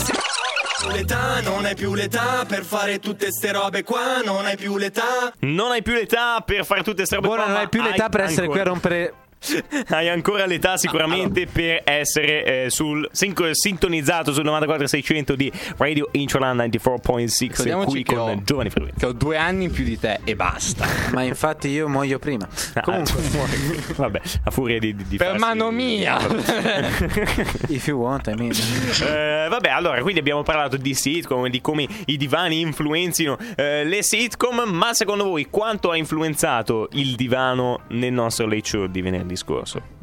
[0.89, 5.31] L'età, non hai più l'età per fare tutte ste robe qua, non hai più l'età.
[5.39, 8.09] Non hai più l'età per fare tutte queste robe Buona, qua, non hai più l'età
[8.09, 9.13] per essere qui a ancora- rompere.
[9.89, 16.59] Hai ancora l'età sicuramente per essere eh, sul, sin- sintonizzato sul 94.600 di Radio Interland
[16.61, 18.93] 94.6 Ricordiamoci qui con ho- Giovanni Ferruini.
[18.97, 20.85] Che ho due anni in più di te e basta.
[21.13, 22.47] Ma infatti io muoio prima.
[22.81, 26.19] Comunque, Ah, vabbè, a furia di, di, di Per farsi- mano mia.
[27.69, 28.51] if you want, I mean.
[28.51, 34.03] Eh, vabbè, allora, quindi abbiamo parlato di sitcom, di come i divani influenzino eh, le
[34.03, 39.30] sitcom, ma secondo voi quanto ha influenzato il divano nel nostro late show di venerdì
[39.35, 39.99] scorso?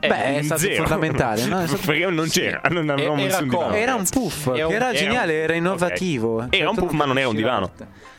[0.00, 0.74] Beh, è stato Zero.
[0.86, 1.58] fondamentale, no?
[1.62, 3.62] È stato- Perché non c'era, non avevamo Era nessun divano.
[3.64, 3.74] comodo.
[3.82, 6.42] Era un puff, Era un- che era era geniale, era innovativo.
[6.42, 6.54] ok.
[6.56, 7.70] Era un puff, ma non era un divano.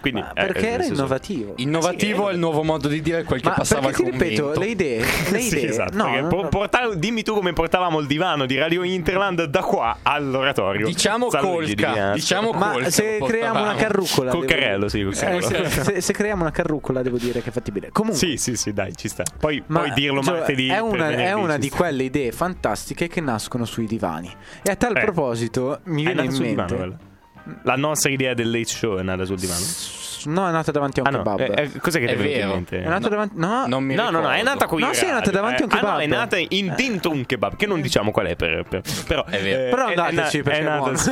[0.02, 1.54] Quindi, Ma eh, perché nel era senso- innovativo?
[1.58, 4.60] Innovativo è il nuovo modo di dire quel che Ma passava al ti ripeto, commento.
[4.60, 5.00] le idee,
[5.32, 6.48] le Sì, idee, esatto, no, no, po- no.
[6.50, 10.86] portare- dimmi tu come portavamo il divano di Radio Interland da qua all'oratorio.
[10.88, 11.94] Diciamo San Luigi di colca.
[11.98, 12.14] Piazza.
[12.14, 12.90] Diciamo Ma colca.
[12.90, 15.42] se creiamo una carrucola Col carrello, sì, col Eh, carrello.
[15.42, 18.72] se, se- se creiamo una carrucola devo dire che è fattibile Comunque Sì, sì, sì,
[18.74, 19.24] dai, ci sta.
[19.38, 20.70] Poi, ma, poi dirlo Gio, martedì.
[20.70, 21.76] è una, è una di sta.
[21.76, 24.32] quelle idee fantastiche che nascono sui divani
[24.64, 25.02] e a tal Eh.
[25.02, 27.08] proposito mi viene in mente.
[27.64, 29.66] La nostra idea del late show è nata sul divano.
[30.26, 31.40] No, è nata davanti a un Ah no, kebab.
[31.40, 32.54] eh, eh, cos'è che È ti è venuto in vero.
[32.54, 32.82] mente?
[32.84, 33.34] È nata davanti.
[33.38, 34.82] No, Non mi No, no, no, è nata qui.
[34.82, 36.02] No, sì, è nata davanti a un Eh, Ah, no, kebab.
[36.02, 39.24] è nata in, dentro un kebab, che non diciamo qual è, per, per- però.
[39.26, 39.66] È vero.
[39.66, 40.98] eh, Però è- andateci, è, perché è nata, buono.
[40.98, 41.12] sì.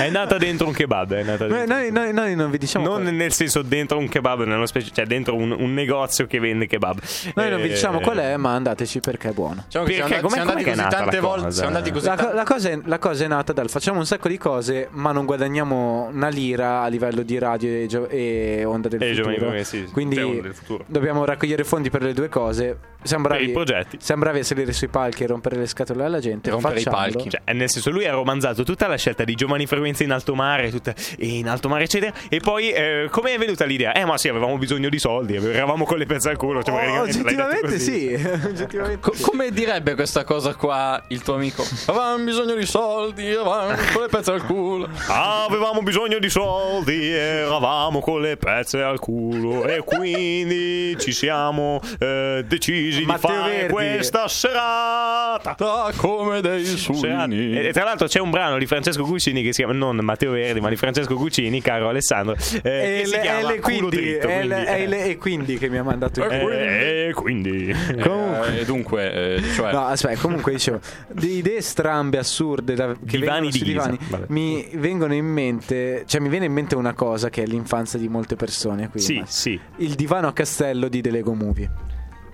[0.00, 1.12] è nata dentro un kebab.
[1.14, 1.74] È nata Noi, dentro.
[1.76, 2.84] noi- noi- noi non vi diciamo.
[2.86, 6.38] non qual- nel senso dentro un kebab, nello specie, cioè dentro un, un negozio che
[6.40, 6.98] vende kebab.
[7.34, 9.62] noi non vi Eh, diciamo qual è, ma andateci perché è buono.
[9.66, 10.06] Diciamo Perché?
[10.06, 11.42] siamo siamo andati così nata tante la volte.
[11.44, 11.56] cosa?
[11.60, 14.38] Siamo andati così La, cosa è, la cosa è nata dal facciamo un sacco di
[14.38, 17.86] cose, ma non guadagniamo una lira a livello di radio e,
[18.22, 19.34] e onda del E i futuro.
[19.38, 20.84] giovani, sì, Quindi cioè, del futuro.
[20.86, 22.76] dobbiamo raccogliere fondi per le due cose.
[23.02, 23.96] Siamo bravi, Per i progetti.
[24.00, 26.50] siamo bravi a salire sui palchi e rompere le scatole alla gente.
[26.50, 27.12] Rompere i facciamolo.
[27.14, 27.30] palchi.
[27.30, 30.70] Cioè, nel senso, lui ha romanzato tutta la scelta di giovani frequenze in alto mare,
[30.70, 32.12] tutta- e in alto mare, eccetera.
[32.28, 33.92] E poi, eh, come è venuta l'idea?
[33.92, 36.62] Eh, ma sì, avevamo bisogno di soldi, eravamo con le pezze al culo.
[36.62, 38.12] Cioè, Oh, oggettivamente sì.
[38.46, 39.22] oggettivamente Co- sì.
[39.24, 41.64] come direbbe questa cosa qua il tuo amico?
[41.86, 44.88] Avevamo bisogno di soldi, avevamo con le pezze al culo.
[45.08, 52.44] Avevamo bisogno di soldi, eravamo con le pezze al culo e quindi ci siamo eh,
[52.46, 53.72] decisi Matteo di fare Verdi.
[53.72, 55.21] questa serata.
[55.40, 57.22] Ah, come dei Serata.
[57.24, 57.56] sugni.
[57.58, 60.32] E, e tra l'altro c'è un brano di Francesco Guccini che si chiama non Matteo
[60.32, 63.96] Verdi, ma di Francesco Guccini, caro Alessandro, eh, E che si le- chiama e quindi,
[63.96, 67.74] Dritto, e quindi, e le- e quindi che mi ha mandato il eh, e quindi
[68.00, 68.60] Comunque.
[68.60, 70.80] Eh, dunque, eh, cioè, No, aspetta, comunque dicevo,
[71.12, 76.28] di idee strambe, assurde, da, che Divani di divani, mi vengono in mente, cioè mi
[76.28, 79.00] viene in mente una cosa che è l'infanzia di molte persone qui.
[79.00, 79.58] sì, sì.
[79.76, 81.70] Il divano a castello di The Lego Movie.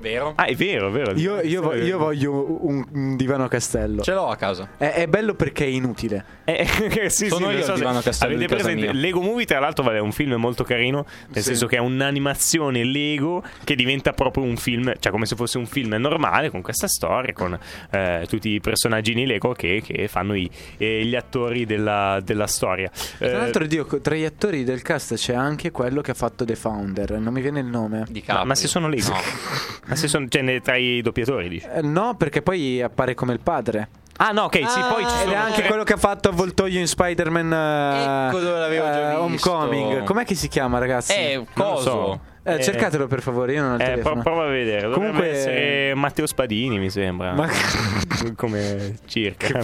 [0.00, 0.32] Vero?
[0.36, 1.12] Ah, è vero, è vero.
[1.12, 4.02] Io, io vo- io voglio un, un divano a castello.
[4.02, 4.70] Ce l'ho a casa.
[4.76, 6.24] È, è bello perché è inutile.
[6.44, 6.66] Eh,
[7.10, 8.92] sì, Sono sì, io non so il se- divano castello avete di casa presente?
[8.92, 9.00] mia.
[9.00, 11.04] Lego Movie, tra l'altro, vabbè, è un film molto carino.
[11.28, 11.48] Nel Sì.
[11.50, 15.66] senso che è un'animazione Lego che diventa proprio un film, cioè come se fosse un
[15.66, 17.58] film normale con questa storia, con
[17.90, 22.90] eh, tutti i personaggini Lego che, che fanno i- eh, gli attori della, della storia.
[23.18, 26.44] Tra Eh, l'altro, Dio, tra gli attori del cast c'è anche quello che ha fatto
[26.44, 27.18] The Founder.
[27.18, 28.04] Non mi viene il nome.
[28.08, 28.48] Di ma, Capri.
[28.48, 29.16] ma se sono Lego, No.
[29.88, 31.66] ma se sono cioè, ne- tra i doppiatori, dici?
[31.74, 33.88] Eh, no, perché poi appare come il padre.
[34.20, 36.28] Ah, no, ok, sì, poi ci Ah, Ed sono è anche quello che ha fatto
[36.28, 39.52] avvoltoio in Spider-Man eh, Ecco dove l'avevo già eh, visto.
[39.52, 40.02] Homecoming.
[40.04, 41.12] Com'è che si chiama, ragazzi?
[41.12, 41.82] Eh, Non lo coso.
[41.90, 42.20] so.
[42.48, 44.14] Eh, Eh, cercatelo per favore, io non ho il Eh, telefono.
[44.14, 44.80] pro- prova a vedere.
[44.82, 47.32] Dovrebbe Comunque- essere Matteo Spadini, mi sembra.
[47.34, 47.48] Ma
[48.36, 49.58] come circa.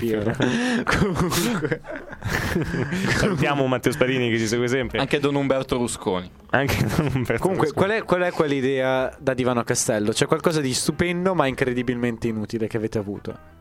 [0.84, 1.80] Comunque.
[3.16, 4.98] Salutiamo Matteo Spadini che ci segue sempre.
[4.98, 6.30] Anche Don Umberto Rusconi.
[6.50, 10.12] Anche non per Comunque, qual è, qual è quell'idea da divano a castello?
[10.12, 13.52] C'è qualcosa di stupendo ma incredibilmente inutile che avete avuto.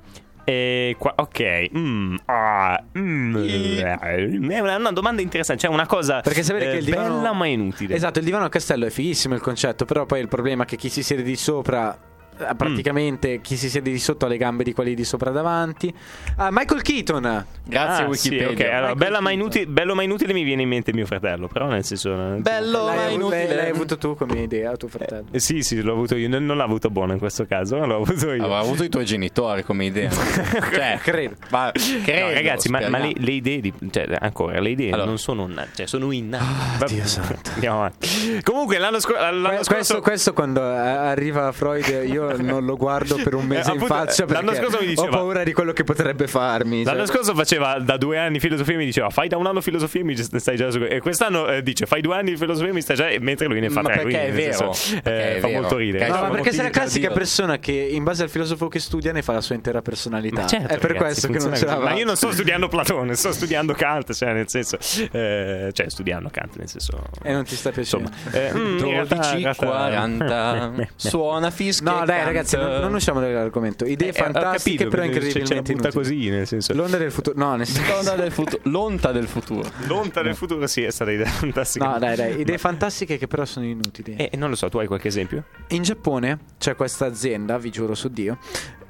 [0.45, 1.69] Eh, qua- ok.
[1.77, 5.61] Mm, ah, mm, eh, è una, una domanda interessante.
[5.61, 7.15] Cioè, una cosa Perché sapete eh, che il divano...
[7.15, 7.95] bella ma inutile.
[7.95, 10.75] Esatto, il divano a castello è fighissimo il concetto, però poi il problema è che
[10.75, 11.97] chi si siede di sopra
[12.37, 15.93] eh, praticamente chi si siede di sotto ha le gambe di quelli di sopra davanti.
[16.37, 17.45] Ah, Michael Keaton.
[17.63, 18.47] Grazie Ah, Wikipedia.
[18.47, 18.69] Sì, ok.
[18.73, 21.47] Allora, bella ma inutile, bello ma inutile mi viene in mente mio fratello.
[21.47, 22.11] Però, nel senso.
[22.39, 23.45] Bello L'hai, ma inutile.
[23.47, 25.25] l'hai- l'hai avuto tu come idea, tuo fratello.
[25.31, 26.27] Eh, sì, sì, l'ho avuto io.
[26.29, 28.43] Non, non l'ho avuto buono in questo caso, ma l'ho avuto io.
[28.43, 30.09] Aveva avuto i tuoi genitori come idea.
[30.73, 31.35] cioè, Credo.
[31.49, 31.71] ma
[32.03, 35.07] credo, No, ragazzi, ma, ma le, le idee di, cioè, ancora le idee Allora.
[35.07, 36.83] non sono na- cioè sono innate.
[36.83, 37.51] Ah, Dio santo.
[37.53, 38.39] Andiamo avanti.
[38.43, 42.75] Comunque l'anno, scor- l'anno Que- scorso questo, questo quando eh, arriva Freud io non lo
[42.77, 45.43] guardo per un mese Eh, in appunto, faccia perché l'anno scorso mi diceva- ho paura
[45.43, 46.83] di quello che potrebbe farmi.
[46.83, 47.15] L'anno cioè.
[47.15, 50.03] scorso faceva da due anni filosofia e mi diceva fai da un anno filosofia e
[50.03, 52.81] mi stai già su e quest'anno eh, dice fai due anni di filosofia e mi
[52.81, 55.35] stai già mentre lui ne fa Ma tre perché quindi, è vero, senso, perché eh,
[55.35, 55.59] è fa vero.
[55.59, 58.29] molto ridere Perché No, sono ma perché sei la classica persona che in base al
[58.29, 60.41] filosofo che studia ne fa la sua intera personalità.
[60.41, 61.77] Ma certo, è per ragazzi, questo che non ce così.
[61.77, 61.77] l'ha.
[61.83, 64.77] Ma io non sto studiando Platone, sto studiando Kant, cioè nel senso
[65.11, 68.09] eh, cioè studiando Kant nel senso E non ti sta piacendo.
[68.09, 72.93] insomma eh, mm, in realtà- in realtà- 12.40 Suona fischia No, dai, ragazzi, non, non
[72.93, 73.85] usciamo dall'argomento.
[73.85, 75.93] Idee Eh, ho fantastiche, capito, però incredibilmente inutili.
[75.93, 77.37] così nel senso L'onda del futuro.
[77.37, 77.91] No, nel senso.
[77.93, 78.61] L'onda del futuro.
[78.63, 79.69] L'onta del futuro.
[79.87, 83.45] l'onta del futuro sì è stata idea fantastica No, dai, dai, idee fantastiche che però
[83.45, 84.15] sono inutili.
[84.15, 85.43] Eh, non lo so, tu hai qualche esempio?
[85.69, 88.37] In Giappone c'è questa azienda, vi giuro su Dio,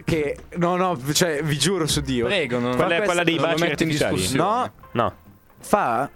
[0.03, 2.25] che no, no, cioè vi giuro su Dio.
[2.25, 4.15] Prego, non Quella, questa- quella dei baci metto in artificiali?
[4.15, 4.49] discussione.
[4.91, 5.13] No, No.
[5.59, 6.09] fa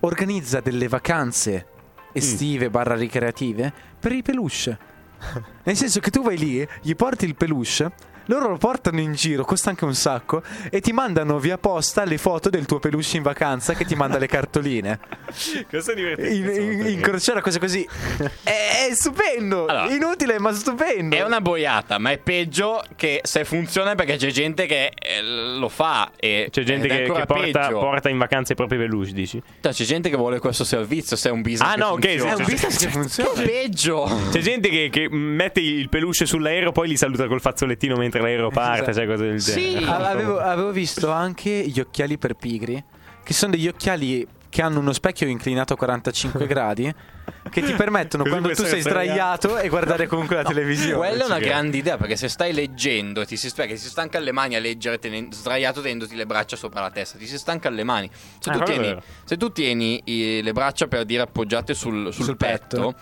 [0.00, 1.66] organizza delle vacanze
[2.12, 4.92] estive barra ricreative per i peluche.
[5.64, 7.92] Nel senso che tu vai lì, gli porti il peluche,
[8.26, 12.18] loro lo portano in giro, costa anche un sacco, e ti mandano via posta le
[12.18, 14.98] foto del tuo peluche in vacanza che ti manda le cartoline.
[15.68, 16.34] Questo è divertente.
[16.34, 17.86] In, in, in crociera, cose così.
[18.44, 19.66] È, è stupendo!
[19.66, 21.16] Allora, Inutile, ma stupendo!
[21.16, 25.68] È una boiata, ma è peggio che se funziona perché c'è gente che eh, lo
[25.68, 29.42] fa e C'è gente che, che porta, porta in vacanza i propri peluche, dici?
[29.60, 32.06] Cioè, C'è gente che vuole questo servizio, se è un business Ah, che no, ok,
[32.06, 32.30] funziona.
[32.30, 33.30] È un business che funziona.
[33.32, 34.20] Che peggio!
[34.30, 38.50] C'è gente che, che mette il peluche sull'aereo, poi li saluta col fazzolettino mentre l'aereo
[38.50, 39.70] parte, cioè cose del Sì.
[39.74, 39.86] genere.
[39.86, 42.82] Ah, Avevo, avevo visto anche gli occhiali per pigri,
[43.22, 46.94] che sono degli occhiali che hanno uno specchio inclinato a 45 gradi
[47.50, 50.94] che ti permettono Così quando tu sei essere sdraiato e guardare comunque la televisione.
[50.94, 53.88] Quella è una grande idea perché se stai leggendo e ti si spiega che si
[53.88, 57.36] stanca le mani a leggere tenen- sdraiato tenendoti le braccia sopra la testa, ti si
[57.36, 58.08] stanca le mani.
[58.38, 62.24] Se, Ah, tu, tieni, se tu tieni i- le braccia per dire appoggiate sul, sul
[62.24, 62.94] Sul petto, petto.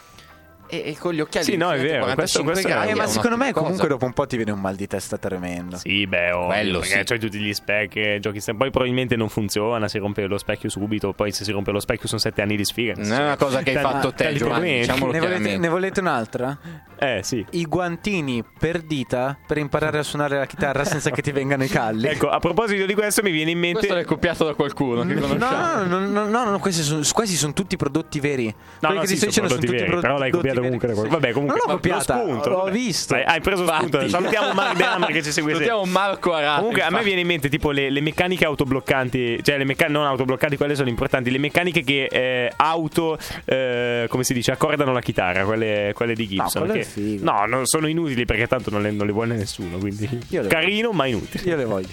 [0.72, 2.94] E, e con gli occhiali Sì, no, è vero, questo- 45 questo gradi Eh, è
[2.94, 3.60] ma una secondo me cosa.
[3.64, 5.76] comunque dopo un po' ti viene un mal di testa tremendo.
[5.76, 7.04] Sì, beh, ovvio, Quello perché sì.
[7.04, 8.64] c'hai tutti gli specchi, giochi sempre.
[8.64, 12.08] Poi probabilmente non funziona, si rompe lo specchio subito, poi se si rompe lo specchio
[12.08, 12.94] sono sette anni di sfiga.
[12.96, 16.58] Non è una cosa che hai fatto te, Giovanni, diciamolo Ne volete, ne volete un'altra?
[16.98, 17.44] Eh, sì.
[17.50, 21.68] I guantini per dita per imparare a suonare la chitarra senza che ti vengano i
[21.68, 22.06] calli.
[22.08, 23.78] Ecco, a proposito di questo mi viene in mente...
[23.78, 25.84] Questo l'hai copiato da qualcuno che No, conosciamo.
[25.84, 28.46] no, no, no, no, no, questi sono, questi sono tutti prodotti veri.
[28.46, 30.30] No, Quelli no, che sì, ti sto sono dicendo sono prodotti tutti veri, però l'hai
[30.30, 30.60] prodotti copiato.
[30.62, 31.18] Comunque da qualcuno.
[31.20, 32.70] Vabbè, comunque, Non l'ho copiata, spunto, l'ho vabbè.
[32.70, 33.14] visto.
[33.14, 33.96] Dai, hai preso spunto.
[34.00, 34.08] Infatti.
[34.10, 35.52] Salutiamo Mark De Hammer che ci segue.
[35.52, 36.58] Salutiamo Marco Arati.
[36.58, 40.06] Comunque a me viene in mente tipo le, le meccaniche autobloccanti, cioè le meccaniche non
[40.06, 45.00] autobloccanti, quelle sono importanti, le meccaniche che eh, auto, eh, come si dice, accordano la
[45.00, 46.70] chitarra, quelle, quelle di Gibson.
[46.70, 50.08] è che- no, non sono inutili perché tanto non le, non le vuole nessuno, quindi
[50.48, 51.42] carino ma inutile.
[51.44, 51.88] Io le voglio.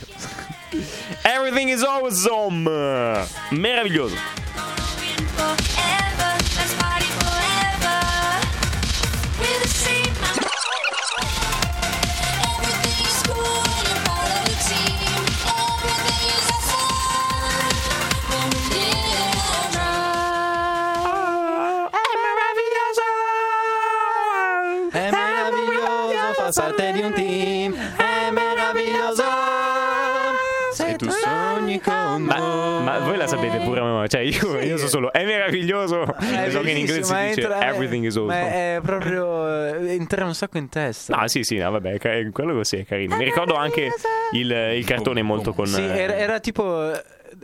[1.23, 2.69] Everything is awesome!
[3.49, 4.15] Meraviglioso.
[26.51, 27.73] Far parte di un team.
[27.73, 29.23] È meraviglioso.
[30.71, 32.83] Se tu sogni con Ma, noi.
[32.83, 34.07] ma voi la sapete pure a memoria?
[34.07, 36.03] Cioè, io, io so solo è meraviglioso.
[36.15, 38.75] È so che in inglese si dice entra- everything is Ma awesome.
[38.75, 41.15] è proprio eh, entra un sacco in testa.
[41.15, 41.97] No, sì, sì, no, vabbè,
[42.31, 43.17] quello così è carino.
[43.17, 43.89] Mi ricordo anche
[44.33, 45.65] il, il cartone molto con.
[45.65, 46.91] Sì, eh, era, era tipo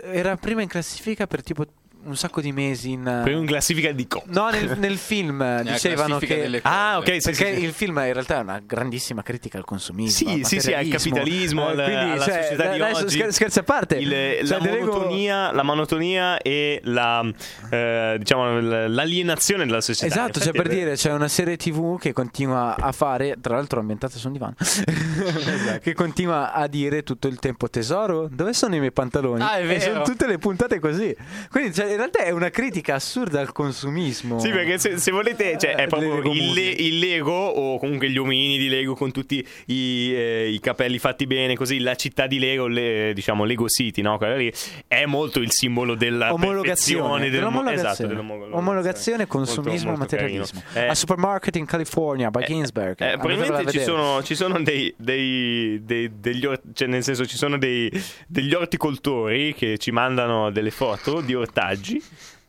[0.02, 1.66] era prima in classifica per tipo
[2.06, 4.24] un sacco di mesi in per un classifica di co.
[4.28, 6.60] No, nel, nel film dicevano che cose.
[6.64, 7.64] Ah, ok, sì, perché sì, sì.
[7.66, 10.30] il film in realtà è una grandissima critica al consumismo.
[10.36, 13.18] Sì, sì, sì, al capitalismo, al- alla società di adesso oggi.
[13.18, 13.96] scher- scherzi a parte.
[13.96, 17.24] Il- Cioè, la, monotonia, la monotonia e la
[17.70, 20.08] eh, diciamo l'alienazione della società.
[20.14, 24.18] Esatto, cioè per dire c'è una serie tv che continua a fare, tra l'altro ambientata
[24.18, 25.80] su un divano, Esatto.
[25.82, 29.42] che continua a dire tutto il tempo tesoro, dove sono i miei pantaloni?
[29.42, 29.80] Ah, è E vero.
[29.94, 31.16] sono tutte le puntate così.
[31.50, 34.40] Quindi cioè, in realtà è una critica assurda al consumismo.
[34.40, 37.80] Sì, perché se, se volete, cioè, è Eh, proprio Lego il, le- il Lego o
[37.80, 41.96] comunque gli omini di Lego con tutti i, eh, i capelli fatti bene, così la
[41.96, 44.18] città di Lego, le- diciamo Lego City, no?
[44.18, 44.52] Quella lì
[44.88, 47.90] è molto il simbolo della omologazione del- dell'omologazione.
[47.90, 48.58] esatto, dell'omologazione.
[48.62, 50.62] omologazione, consumismo, Molto- molto materialismo.
[50.74, 53.00] Eh, A Supermarket in California by Ginsberg.
[53.02, 57.26] Eh, Andatevela a probabilmente ci sono, ci sono dei, dei- dei- degli cioè nel senso
[57.26, 57.92] ci sono dei,
[58.28, 61.85] degli orticoltori che ci mandano delle foto di ortaggi.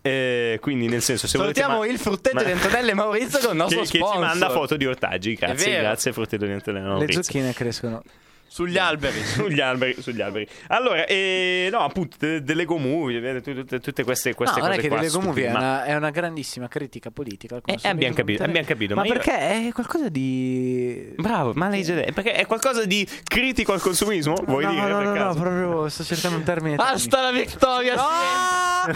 [0.03, 3.51] Eh, quindi nel senso se Salutiamo volete il frutteto ma- di Antonello e Maurizio con
[3.51, 4.20] il nostro che, che ci sponsor.
[4.20, 7.22] manda foto di ortaggi grazie grazie frutteto di Antonello Le Maurizio.
[7.22, 8.03] zucchine crescono.
[8.49, 9.21] Sugli alberi.
[9.25, 10.47] sugli alberi, sugli alberi.
[10.69, 14.81] Allora, eh, no, appunto, de- delle Lego Movie, tutte, tutte queste, queste no, non cose
[14.81, 14.99] è che qua.
[14.99, 17.57] The Lego Movie è una, è una grandissima critica politica.
[17.57, 21.13] al Eh, consumismo abbiamo capito, abbiamo capito, Ma, ma io- perché è qualcosa di.
[21.17, 24.89] Bravo, ma lei già perché è qualcosa di critico al consumismo, vuoi no, dire?
[24.89, 26.77] no, per no, no, proprio sto cercando un termine.
[26.77, 27.95] Basta la vittoria.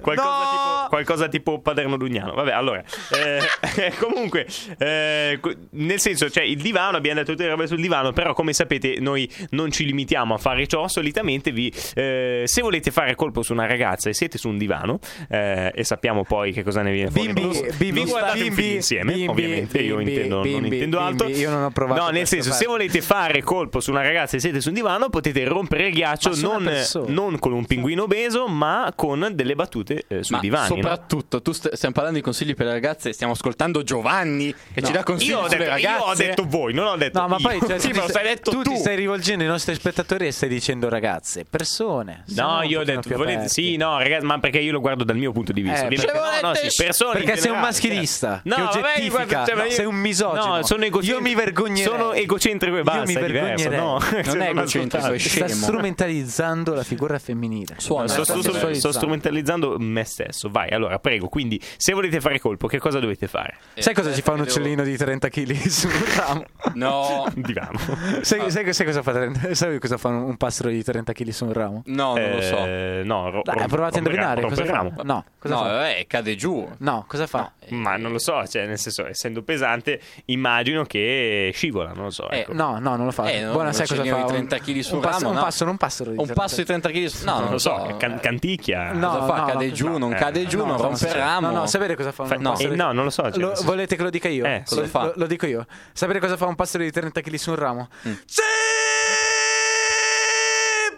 [0.00, 0.50] qualcosa, No!
[0.50, 2.34] tipo, qualcosa tipo Paderno Dugnano.
[2.34, 4.46] Vabbè, allora, eh, comunque,
[4.78, 8.52] eh, nel senso, cioè, il divano, abbiamo detto tutte le robe sul divano, però come
[8.52, 13.42] sapete noi non ci limitiamo a fare ciò, solitamente vi, eh, se volete fare colpo
[13.42, 16.92] su una ragazza e siete su un divano, eh, e sappiamo poi che cosa ne
[16.92, 20.34] viene fuori, Bimbi, vi bimbi, guardate un bimbi, film insieme, bimbi, ovviamente, io bimbi, intendo,
[20.34, 21.28] non bimbi, intendo altro.
[21.28, 22.70] io non ho provato No, nel senso, se fatto.
[22.70, 26.34] volete fare colpo su una ragazza e siete su un divano, potete rompere il ghiaccio
[26.40, 26.70] non,
[27.08, 30.68] non con un pinguino obeso, ma con delle battute eh, sui Ma divani.
[30.68, 30.74] no?
[30.76, 34.92] soprattutto, tu st- stiamo parlando di consigli per le ragazze, stiamo ascoltando Giovanni che ci
[34.92, 35.96] dà consigli Io ho, sulle detto, ragazze.
[35.96, 37.48] io ho detto voi, non ho detto No, ma io.
[37.48, 38.72] poi cioè, Sì, stai- stai detto tu tu.
[38.74, 42.24] ti stai rivolgendo ai nostri spettatori e stai dicendo ragazze, persone.
[42.28, 45.32] No, io ho detto, volete, sì, no, ragazzi, ma perché io lo guardo dal mio
[45.32, 45.86] punto di vista.
[45.86, 48.54] Eh, perché- no, no, sì, persone Perché sei un generale, maschilista cioè.
[48.54, 50.56] che No, vabbè, guarda, cioè, ma io- sei un misogino.
[50.56, 51.18] No, sono egocentrico.
[51.18, 51.84] Io mi vergognerei.
[51.84, 53.78] Sono egocentrico e Io basta, mi è diverso, vergognerei.
[53.78, 53.92] no?
[53.92, 57.74] Non Se è egocentrico, è Sta strumentalizzando la figura femminile.
[57.78, 60.48] Suona, Sto, Sta sto- sto- sto strumentalizzando me stesso.
[60.50, 61.28] Vai, allora, prego.
[61.28, 63.56] Quindi, se volete fare colpo, che cosa dovete fare?
[63.74, 66.44] Sai cosa ci fa un Devo- uccellino di 30 kg su un ramo?
[66.74, 67.26] No.
[67.34, 67.78] Divano.
[68.22, 71.12] Sai, Ah, sai sai, cosa fa, 30 sai cosa fa un, un pastro di 30
[71.12, 71.82] kg su un ramo?
[71.86, 72.56] No, non lo so.
[72.64, 74.40] Eh, no, ro- Dai, rom- provate a indovinare.
[74.42, 74.72] Cosa fa?
[74.72, 74.92] ramo.
[75.02, 75.90] No, cosa no, fa?
[75.96, 76.66] eh, cade giù.
[76.78, 77.52] No, cosa fa?
[77.68, 82.30] Ma non lo so, cioè, nel senso, essendo pesante, immagino che scivola, non lo so.
[82.30, 82.52] Eh, ecco.
[82.52, 83.28] No, no, non lo fa.
[83.28, 84.14] Eh, no, Buona, non sai cosa fa?
[84.16, 85.42] di Un- 30 kg sul un passo, ramo, un no.
[85.42, 87.22] passo, non un pastro di Un 30 passo di 30 kg.
[87.24, 88.92] No, non lo so, can- canticchia.
[88.92, 89.36] No, cosa fa?
[89.36, 91.16] no, cade no, giù, no, non eh, cade giù, No, non no, rompe il no,
[91.18, 91.50] ramo.
[91.50, 93.30] No, no, sapere cosa fa un no, eh, no, non lo so.
[93.30, 94.44] cioè, volete che lo dica io?
[94.44, 95.02] Eh, cosa lo, fa?
[95.04, 95.66] Lo, lo dico io.
[95.92, 97.88] Sapere cosa fa un pastro di 30 kg su un ramo?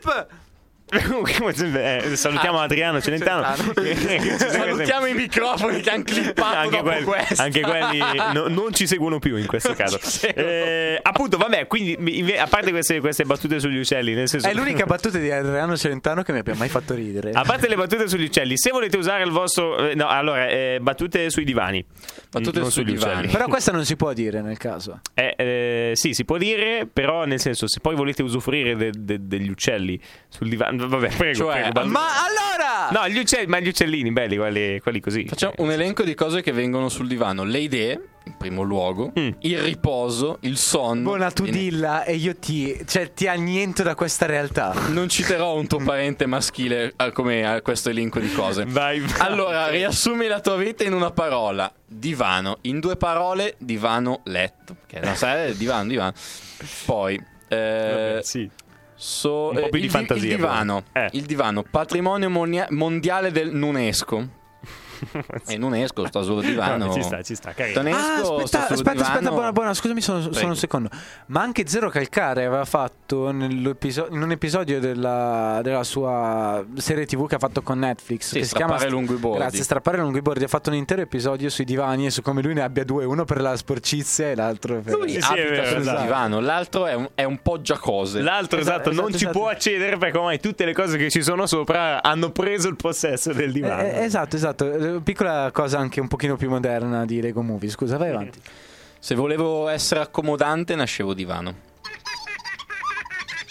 [0.08, 0.47] Deep!
[1.78, 3.44] Eh, salutiamo Adriano Celentano.
[4.38, 7.98] Salutiamo i microfoni che hanno clippato anche dopo quelli, anche quelli
[8.32, 9.98] no- non ci seguono più in questo caso.
[10.38, 14.54] Eh, appunto, vabbè, quindi inve- a parte queste, queste battute sugli uccelli, nel senso È
[14.54, 17.30] l'unica battuta di Adriano Celentano che mi abbia mai fatto ridere.
[17.32, 19.88] A parte le battute sugli uccelli, se volete usare il vostro.
[19.88, 21.84] eh, No, allora, eh, battute sui divani.
[22.30, 23.12] Battute non sui sugli divani.
[23.14, 23.32] uccelli.
[23.32, 25.00] Però questa non si può dire nel caso.
[25.14, 29.18] Eh, eh, sì, si può dire, però nel senso, se poi volete usufruire de- de-
[29.26, 29.98] degli uccelli
[30.28, 30.77] sul divano.
[30.86, 31.34] Vabbè, prego.
[31.38, 32.90] Cioè, prego, Ma allora!
[32.90, 35.26] No, gli uccelli, ma gli uccellini belli, quelli, quelli così.
[35.26, 37.44] Facciamo un elenco di cose che vengono sul divano.
[37.44, 39.28] Le idee, in primo luogo, Mm.
[39.40, 41.02] il riposo, il sonno.
[41.02, 42.78] Buona tu E- dilla e io ti...
[42.86, 44.74] Cioè ti anniento da questa realtà.
[44.88, 48.64] Non citerò un tuo parente maschile a- come a questo elenco di cose.
[48.66, 49.18] Vai, vai.
[49.20, 51.70] Allora, riassumi la tua vita in una parola.
[51.86, 52.58] Divano.
[52.62, 54.76] In due parole, divano, letto.
[54.86, 56.12] Che non sai, divano, divano.
[56.84, 57.14] Poi,
[57.48, 58.48] eh, Vabbè, sì.
[58.98, 60.82] So- Un po' eh, più di il, fantasia, il divano.
[60.92, 61.08] Eh.
[61.12, 64.28] Il divano, patrimonio monia- mondiale dell'UNESCO.
[65.46, 66.76] E l'UNESCO sta sul divano.
[66.88, 67.80] No, ci sta, ci sta, carino.
[67.82, 69.00] L'UNESCO Ah, sta aspetta, aspetta, divano.
[69.12, 70.46] aspetta, buona, buona, scusami solo Prego.
[70.48, 70.88] un secondo.
[71.26, 73.74] Ma anche Zero Calcare aveva fatto in
[74.10, 78.28] un episodio della, della sua serie TV che ha fatto con Netflix.
[78.28, 79.38] Sì, che si chiama Strappare lungo i bordi.
[79.38, 80.44] Grazie, Strappare lungo i bordi.
[80.44, 83.24] Ha fatto un intero episodio sui divani e su come lui ne abbia due, uno
[83.24, 84.94] per la sporcizia e l'altro per...
[84.94, 86.02] Lui Sì, abita vero, sul esatto.
[86.02, 88.20] divano, l'altro è un, è un poggiacose.
[88.20, 89.38] L'altro, Esatto, esatto, non esatto, ci esatto.
[89.38, 93.32] può accedere perché ormai tutte le cose che ci sono sopra hanno preso il possesso
[93.32, 93.82] del divano.
[93.82, 94.64] Eh, eh, esatto, esatto.
[94.96, 97.68] Eh, Piccola cosa anche un pochino più moderna di Lego Movie.
[97.70, 98.40] Scusa, vai avanti.
[98.98, 101.66] Se volevo essere accomodante, nascevo divano.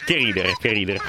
[0.05, 0.99] Che ridere, che ridere.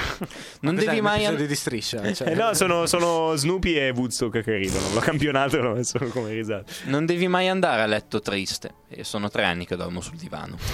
[0.59, 1.19] Non Cos'è, devi mai.
[1.23, 2.13] episodio di striscia.
[2.13, 4.93] Cioè, Eh, no, sono, sono Snoopy e Woodstock che ridono.
[4.93, 6.69] L'ho campionato e l'ho messo come risata.
[6.85, 8.73] Non devi mai andare a letto triste.
[8.89, 10.57] E sono tre anni che dormo sul divano.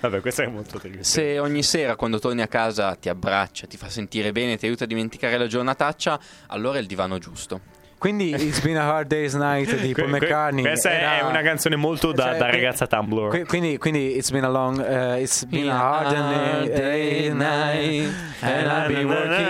[0.00, 1.04] Vabbè, questo è molto triste.
[1.04, 4.84] Se ogni sera quando torni a casa ti abbraccia, ti fa sentire bene, ti aiuta
[4.84, 6.18] a dimenticare la giornataccia,
[6.48, 7.60] allora è il divano giusto.
[7.98, 10.62] Quindi It's Been a Hard Day's Night di Paul McCartney.
[10.62, 13.44] Questa è era- una canzone molto da, cioè, da ragazza Tumblr.
[13.46, 18.66] Quindi, quindi It's Been a Long uh, It's been a hard day- day night And
[18.70, 19.46] I've been working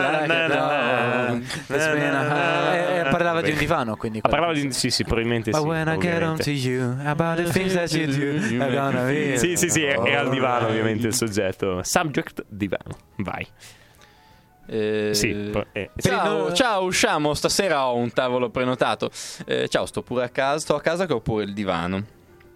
[0.00, 4.28] like a dog It's been a hard eh, eh, Parlava di un divano quindi Ah,
[4.28, 4.72] parlava di...
[4.72, 5.66] Sì, sì, probabilmente But sì.
[5.66, 9.36] when I get on to you About the things that you do I'm gonna be
[9.36, 11.80] Sì, sì, sì, era il divano ovviamente il soggetto.
[11.82, 12.96] Subject divano.
[13.16, 13.46] Vai.
[14.66, 17.34] Eh, Sì, eh, Ciao, no- ciao, usciamo.
[17.34, 19.10] Stasera ho un tavolo prenotato.
[19.44, 20.58] Eh, ciao, sto pure a casa.
[20.60, 22.04] Sto a casa che ho pure il divano.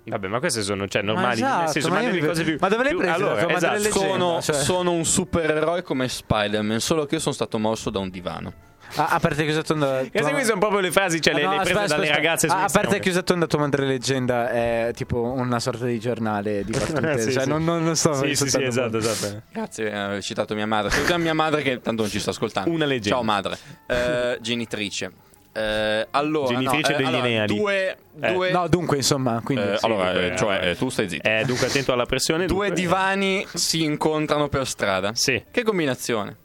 [0.08, 1.34] Vabbè, ma queste sono cioè, Ma normali.
[1.34, 2.56] esatto, nel senso, ma ma cose più.
[2.60, 3.90] ma dove l'hai più- presa la Allora, tua esatto.
[3.90, 8.08] Sono, cioè- sono un supereroe come Spider-Man, solo che io sono stato morso da un
[8.08, 8.52] divano.
[8.94, 11.61] Ah, A parte che usato onda Queste qui sono proprio le frasi, cioè, le, le
[11.62, 13.01] prese dalle ragazze Ah, A parte Instagram.
[13.03, 17.33] che usato onda tua madre leggenda è tipo una sorta di giornale di battute Sì,
[17.33, 17.49] cioè, sì.
[17.49, 19.42] non, non, non sto Sì, sì, sì, esatto, esatto.
[19.53, 20.90] Grazie per aver citato mia madre.
[20.90, 22.70] Salutiamo mia madre che tanto non ci sta ascoltando.
[22.70, 23.16] Una leggenda.
[23.16, 23.59] Ciao madre.
[23.87, 25.12] Eh, genitrice.
[25.53, 27.57] Eh, allora, Genitrice no, eh, degli allora, lineali.
[27.57, 28.33] Due, Eh.
[28.33, 29.85] due, No, dunque, insomma, quindi eh, sì.
[29.87, 31.27] allora, dunque, eh, cioè, eh, eh, tu stai zitto.
[31.27, 32.44] Eh, dunque, attento alla pressione.
[32.46, 32.75] Due dunque.
[32.83, 35.12] divani si incontrano per strada.
[35.14, 35.42] Sì.
[35.51, 36.37] Che combinazione?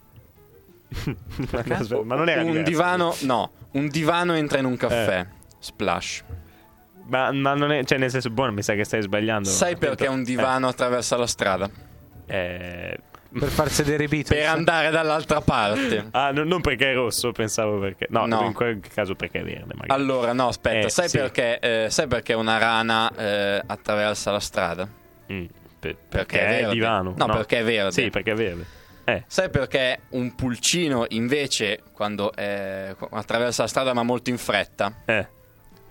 [2.03, 2.69] ma non era un diverso.
[2.69, 5.25] divano, no, un divano entra in un caffè.
[5.59, 6.23] Splash.
[7.07, 9.47] Ma, ma non è, cioè, nel senso, buono, mi sa che stai sbagliando.
[9.49, 11.69] Sai perché un divano attraversa la strada?
[12.25, 12.97] Eh,
[13.33, 16.07] per far sedere i Beatles Per andare dall'altra parte.
[16.11, 18.07] Ah, no- non perché è rosso, pensavo perché.
[18.09, 18.43] No, No.
[18.45, 19.73] in quel caso perché è verde.
[19.75, 19.89] Magari.
[20.01, 21.17] Allora, no, aspetta, Eh, sai, sì.
[21.17, 24.87] perché, eh, sai perché una rana eh, attraversa la strada?
[25.31, 25.45] Mm,
[25.79, 26.73] per- Perché è è verde.
[26.73, 27.13] divano.
[27.17, 27.91] No, perché è verde.
[27.91, 28.65] Sì, perché è verde.
[29.11, 34.93] Eh, Sai perché un pulcino invece quando eh, attraversa la strada ma molto in fretta?
[35.05, 35.27] eh.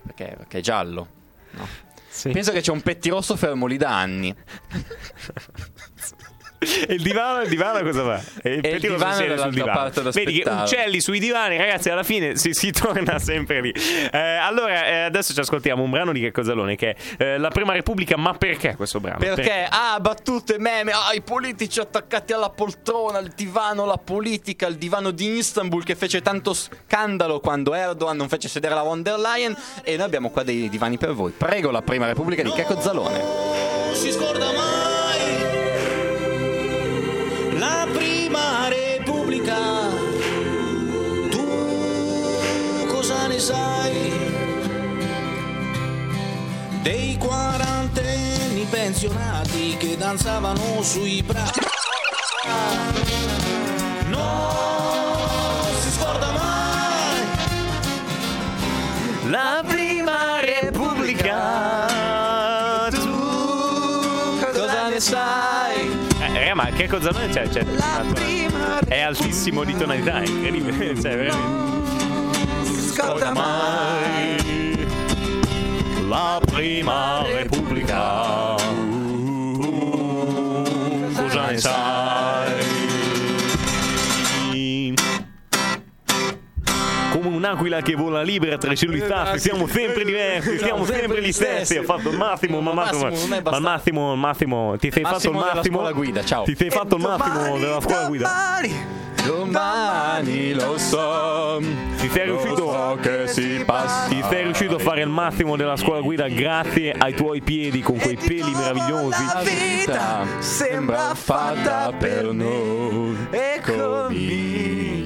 [0.03, 1.07] Perché, perché è giallo.
[1.51, 1.67] No.
[2.09, 2.31] Sì.
[2.31, 4.35] Penso che c'è un pettirosso fermo lì da anni.
[6.61, 8.23] E il divano, il divano cosa fa?
[8.43, 9.91] E il E il divano è sul divano.
[10.11, 13.71] Vedi che uccelli sui divani, ragazzi, alla fine si, si torna sempre lì.
[13.71, 17.49] Eh, allora, eh, adesso ci ascoltiamo un brano di Che Cosalone che è eh, La
[17.49, 19.17] Prima Repubblica, ma perché questo brano?
[19.17, 24.75] Perché, ah, battute, meme, ah, i politici attaccati alla poltrona, il divano, la politica, il
[24.75, 29.17] divano di Istanbul che fece tanto scandalo quando Erdogan non fece sedere la von der
[29.17, 31.33] Leyen e noi abbiamo qua dei divani per voi.
[31.35, 33.19] Prego la prima repubblica di Checco Zalone.
[33.93, 34.90] si scorda mai
[37.91, 39.57] prima repubblica,
[41.29, 44.11] tu cosa ne sai?
[46.81, 51.59] Dei quarantenni pensionati che danzavano sui prati.
[54.07, 57.25] Non si scorda mai
[59.29, 59.80] La prima
[66.81, 67.47] Raga, ma che cosa non c'è?
[67.47, 67.63] c'è
[68.87, 70.95] è altissimo di tonalità, è incredibile.
[71.01, 71.69] Cioè, veramente.
[72.93, 74.87] Scorda mai
[76.07, 77.20] la prima
[87.51, 89.03] un'aquila che vola libera tra i cieli
[89.35, 91.77] siamo sempre diversi, siamo sempre gli stessi.
[91.77, 95.35] Ha fatto il Massimo, ma Massimo, ma il Massimo, il Massimo, ti sei fatto il
[95.35, 96.43] Massimo della guida, ciao.
[96.43, 98.29] Ti sei fatto il Massimo della scuola guida.
[99.25, 101.61] Domani lo so.
[101.99, 104.07] Ti sei riuscito che si passa.
[104.07, 107.97] Ti sei riuscito a fare il massimo della scuola guida grazie ai tuoi piedi con
[107.99, 109.23] quei peli meravigliosi.
[109.23, 113.27] La vita sembra fatta per noi.
[113.29, 113.61] E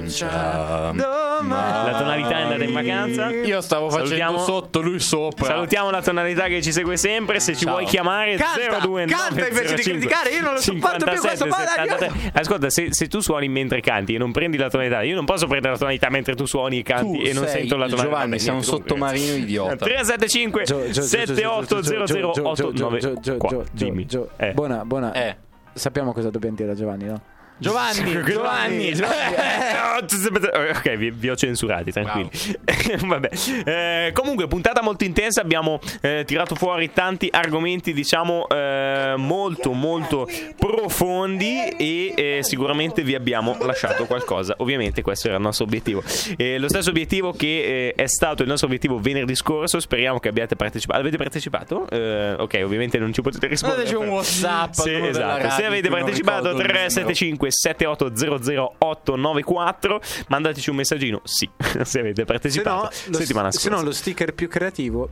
[0.06, 0.92] comincia.
[0.92, 3.30] La tonalità è andata in vacanza.
[3.30, 5.46] Io stavo facendo Salutiamo- sotto, lui sopra.
[5.46, 7.40] Salutiamo la tonalità che ci segue sempre.
[7.40, 7.74] Se ci Ciao.
[7.74, 11.48] vuoi chiamare Canta, 029 canta invece di criticare, io non lo sopporto più questo 57
[11.48, 12.08] padre.
[12.08, 12.30] 73.
[12.40, 15.46] Ascolta, se, se tu suoni mentre canti e non prendi la tonalità, io non posso
[15.46, 18.02] prendere la tonalità mentre tu suoni e canti Tu e non sei sento la tonalità.
[18.08, 19.76] Giovanni, sei un sottomarino idiota.
[19.76, 24.06] 375 7800 894 Dimmi.
[24.36, 24.52] Eh.
[24.52, 25.12] Buona, buona.
[25.12, 25.36] Eh.
[25.72, 27.20] Sappiamo cosa dobbiamo dire a Giovanni, no?
[27.58, 28.92] Giovanni, Giovanni,
[30.76, 32.28] Ok, vi, vi ho censurati, tranquilli.
[33.06, 33.30] Vabbè.
[33.64, 35.40] Eh, comunque, puntata molto intensa.
[35.40, 40.28] Abbiamo eh, tirato fuori tanti argomenti, diciamo, eh, molto, molto
[40.58, 41.68] profondi.
[41.78, 44.54] E eh, sicuramente vi abbiamo lasciato qualcosa.
[44.58, 46.02] Ovviamente, questo era il nostro obiettivo.
[46.36, 49.80] Eh, lo stesso obiettivo che eh, è stato il nostro obiettivo venerdì scorso.
[49.80, 51.00] Speriamo che abbiate partecipato.
[51.00, 51.86] Avete partecipato?
[51.86, 53.84] Ok, ovviamente non ci potete rispondere.
[53.84, 55.50] Mandateci un WhatsApp Sì, esatto.
[55.50, 61.20] Se avete partecipato, ricordo il 375 7800 894 mandateci un messaggino.
[61.24, 61.48] Sì
[61.82, 63.84] se avete Se no, partecipato lo, settimana se no, scorsa.
[63.84, 65.08] lo sticker più creativo.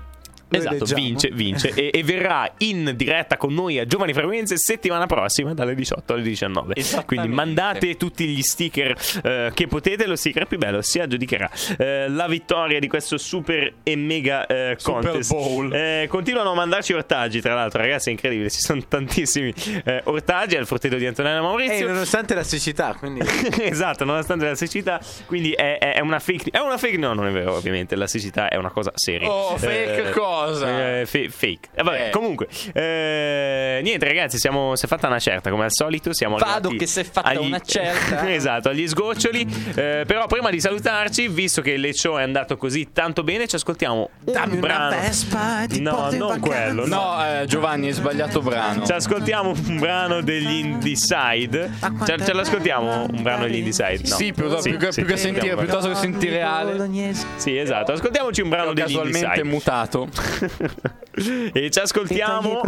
[0.49, 5.53] Esatto, vince, vince e, e verrà in diretta con noi a Giovani Frequenze settimana prossima
[5.55, 6.74] dalle 18 alle 19.
[6.76, 7.07] Esattamente.
[7.07, 12.09] Quindi mandate tutti gli sticker eh, che potete, lo sticker più bello si aggiudicherà eh,
[12.09, 15.32] la vittoria di questo super e mega eh, contest.
[15.72, 19.53] Eh, continuano a mandarci ortaggi, tra l'altro, ragazzi, è incredibile, ci sono tantissimi
[19.84, 21.88] eh, ortaggi al fratello di Antonella Eh, Maurizio.
[21.88, 23.20] nonostante la siccità, quindi.
[23.62, 27.26] esatto, nonostante la siccità, quindi è, è- è una fake È una fake, no, non
[27.26, 27.97] è vero, ovviamente.
[27.97, 29.28] La siccità è una cosa seria.
[29.30, 30.99] Oh, fake Eh, cosa?
[31.01, 31.68] eh, fe- fake.
[31.74, 32.11] Eh, vabbè, Eh.
[32.11, 36.12] comunque, eh, niente, ragazzi, siamo, si è fatta una certa, come al solito.
[36.12, 38.28] Siamo Vado che si è fatta agli- una certa.
[38.32, 39.47] esatto, agli sgoccioli.
[39.74, 43.57] Eh, però, prima di salutarci, visto che il show è andato così tanto bene, ci
[43.57, 45.01] ascoltiamo un Dammi una brano.
[45.01, 46.97] Vespa ti no, non quello, no.
[47.16, 48.85] No, eh, Giovanni, hai sbagliato brano.
[48.87, 51.70] Ci ascoltiamo un brano degli Indie-Side.
[52.07, 54.09] Ce, ce l'ascoltiamo un brano degli Indie-Side?
[54.09, 54.14] No.
[54.16, 55.61] Sì, più, più che, sì, più che sì, sentire, andiamo.
[55.62, 57.12] piuttosto che sentire Ale.
[57.37, 57.93] Sì, esatto.
[57.93, 59.49] Ascoltiamoci un brano degli casualmente Indie-Side.
[59.49, 60.09] mutato.
[61.53, 62.61] e ci ascoltiamo.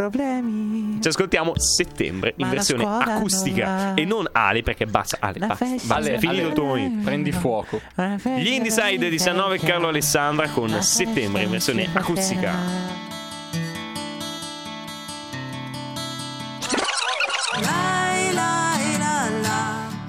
[1.01, 6.49] Ci ascoltiamo settembre in versione acustica e non Ale perché basta Ale, basta, Ale, finito
[6.49, 7.05] il tuo momento.
[7.05, 7.81] Prendi fuoco.
[7.95, 13.06] Gli Indie-Side 19 Carlo Alessandra con settembre in versione acustica.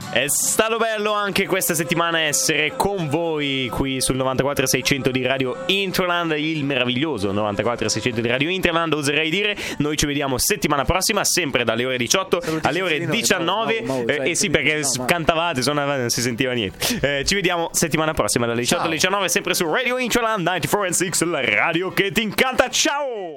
[0.09, 6.31] È stato bello anche questa settimana essere con voi qui sul 94.600 di Radio Interland,
[6.37, 9.55] il meraviglioso 94.600 di Radio Interland, oserei dire.
[9.77, 13.81] Noi ci vediamo settimana prossima, sempre dalle ore 18 alle ore Cesarino, 19.
[13.81, 17.19] no, no, no, Eh, cioè, eh sì, perché cantavate, suonavate, non si sentiva niente.
[17.19, 21.41] Eh, ci vediamo settimana prossima dalle 18 alle 19, sempre su Radio Interland 94.6, la
[21.43, 22.69] radio che ti incanta.
[22.69, 23.35] Ciao!